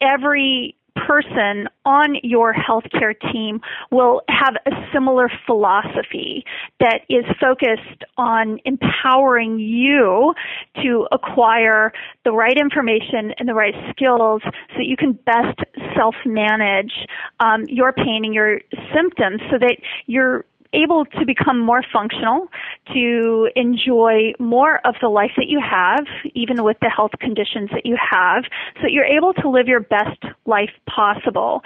[0.00, 0.74] every
[1.08, 6.44] person on your healthcare team will have a similar philosophy
[6.80, 10.34] that is focused on empowering you
[10.82, 11.92] to acquire
[12.24, 15.58] the right information and the right skills so that you can best
[15.96, 16.92] self manage
[17.40, 18.60] um, your pain and your
[18.94, 22.48] symptoms so that you're able to become more functional,
[22.92, 27.86] to enjoy more of the life that you have, even with the health conditions that
[27.86, 28.44] you have,
[28.76, 31.62] so that you're able to live your best life possible.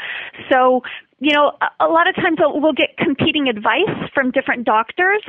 [0.51, 0.83] So,
[1.21, 5.23] you know, a lot of times we'll get competing advice from different doctors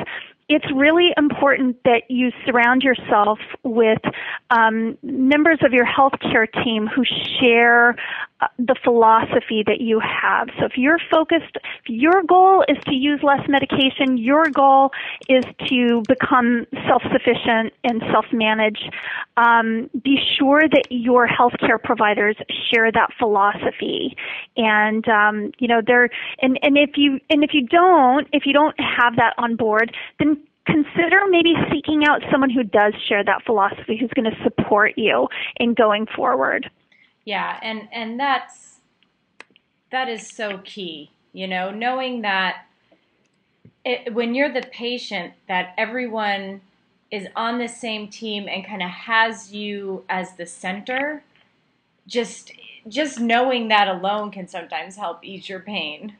[0.49, 4.01] it's really important that you surround yourself with
[4.49, 7.03] um, members of your healthcare team who
[7.39, 7.95] share
[8.57, 10.47] the philosophy that you have.
[10.59, 14.91] So if you're focused, if your goal is to use less medication, your goal
[15.29, 18.79] is to become self-sufficient and self-manage,
[19.37, 22.35] um, be sure that your healthcare providers
[22.71, 24.15] share that philosophy.
[24.57, 26.09] And um, you know, they're
[26.41, 29.95] and and if you and if you don't, if you don't have that on board,
[30.19, 34.93] then consider maybe seeking out someone who does share that philosophy who's going to support
[34.95, 35.27] you
[35.57, 36.69] in going forward
[37.25, 38.79] yeah and and that's
[39.91, 42.65] that is so key you know knowing that
[43.85, 46.61] it, when you're the patient that everyone
[47.11, 51.23] is on the same team and kind of has you as the center
[52.07, 52.51] just
[52.87, 56.15] just knowing that alone can sometimes help ease your pain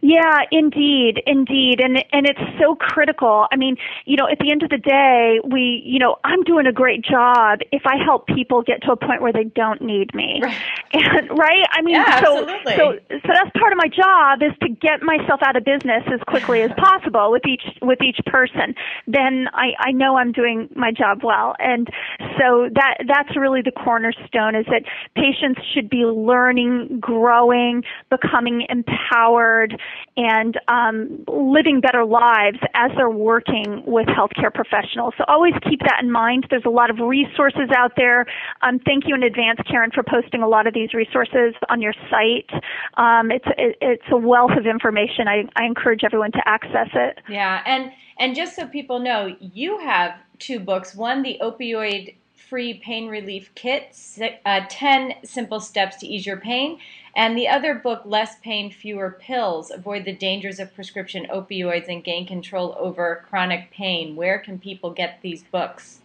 [0.00, 3.46] yeah, indeed, indeed, and and it's so critical.
[3.50, 6.66] I mean, you know, at the end of the day, we, you know, I'm doing
[6.66, 10.14] a great job if I help people get to a point where they don't need
[10.14, 10.56] me, right?
[10.92, 11.64] And, right?
[11.72, 12.76] I mean, yeah, so absolutely.
[12.76, 16.20] so so that's part of my job is to get myself out of business as
[16.26, 18.74] quickly as possible with each with each person.
[19.06, 21.88] Then I I know I'm doing my job well, and
[22.38, 24.82] so that that's really the cornerstone is that
[25.14, 29.57] patients should be learning, growing, becoming empowered
[30.16, 35.14] and um, living better lives as they're working with healthcare professionals.
[35.18, 36.46] So always keep that in mind.
[36.50, 38.26] There's a lot of resources out there.
[38.62, 41.94] Um, thank you in advance, Karen, for posting a lot of these resources on your
[42.10, 42.50] site.
[42.96, 45.28] Um, it's it, it's a wealth of information.
[45.28, 47.18] I, I encourage everyone to access it.
[47.28, 50.94] Yeah, and and just so people know, you have two books.
[50.94, 52.14] One, the opioid
[52.48, 53.96] free pain relief kit,
[54.44, 56.78] uh, 10 simple steps to ease your pain,
[57.14, 62.04] and the other book, Less Pain, Fewer Pills Avoid the Dangers of Prescription Opioids and
[62.04, 64.14] Gain Control Over Chronic Pain.
[64.14, 66.00] Where can people get these books?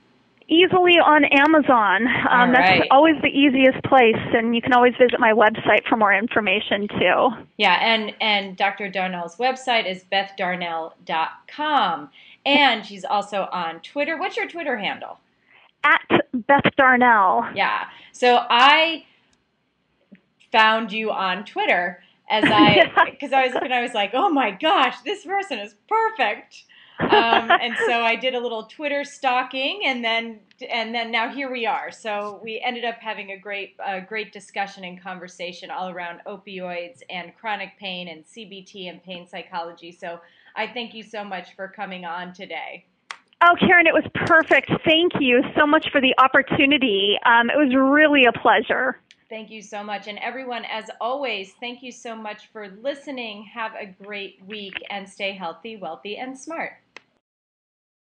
[0.50, 2.08] Easily on Amazon.
[2.30, 2.80] Um, right.
[2.80, 6.88] That's always the easiest place, and you can always visit my website for more information
[6.90, 7.30] too.
[7.58, 8.90] Yeah, and, and Dr.
[8.90, 12.10] Darnall's website is bethdarnall.com.
[12.46, 14.18] And she's also on Twitter.
[14.18, 15.20] What's your Twitter handle?
[15.84, 17.56] At Beth Darnall.
[17.56, 17.86] Yeah.
[18.12, 19.06] So I
[20.52, 24.52] found you on Twitter as I because I was when I was like, oh my
[24.52, 26.64] gosh, this person is perfect.
[27.00, 27.10] um,
[27.62, 31.66] and so I did a little Twitter stalking, and then and then now here we
[31.66, 31.92] are.
[31.92, 37.02] So we ended up having a great uh, great discussion and conversation all around opioids
[37.10, 39.92] and chronic pain and CBT and pain psychology.
[39.92, 40.20] So
[40.56, 42.86] I thank you so much for coming on today.
[43.46, 44.72] Oh, Karen, it was perfect.
[44.86, 47.18] Thank you so much for the opportunity.
[47.26, 49.02] Um, it was really a pleasure.
[49.28, 50.08] Thank you so much.
[50.08, 53.44] And everyone, as always, thank you so much for listening.
[53.54, 56.72] Have a great week and stay healthy, wealthy, and smart.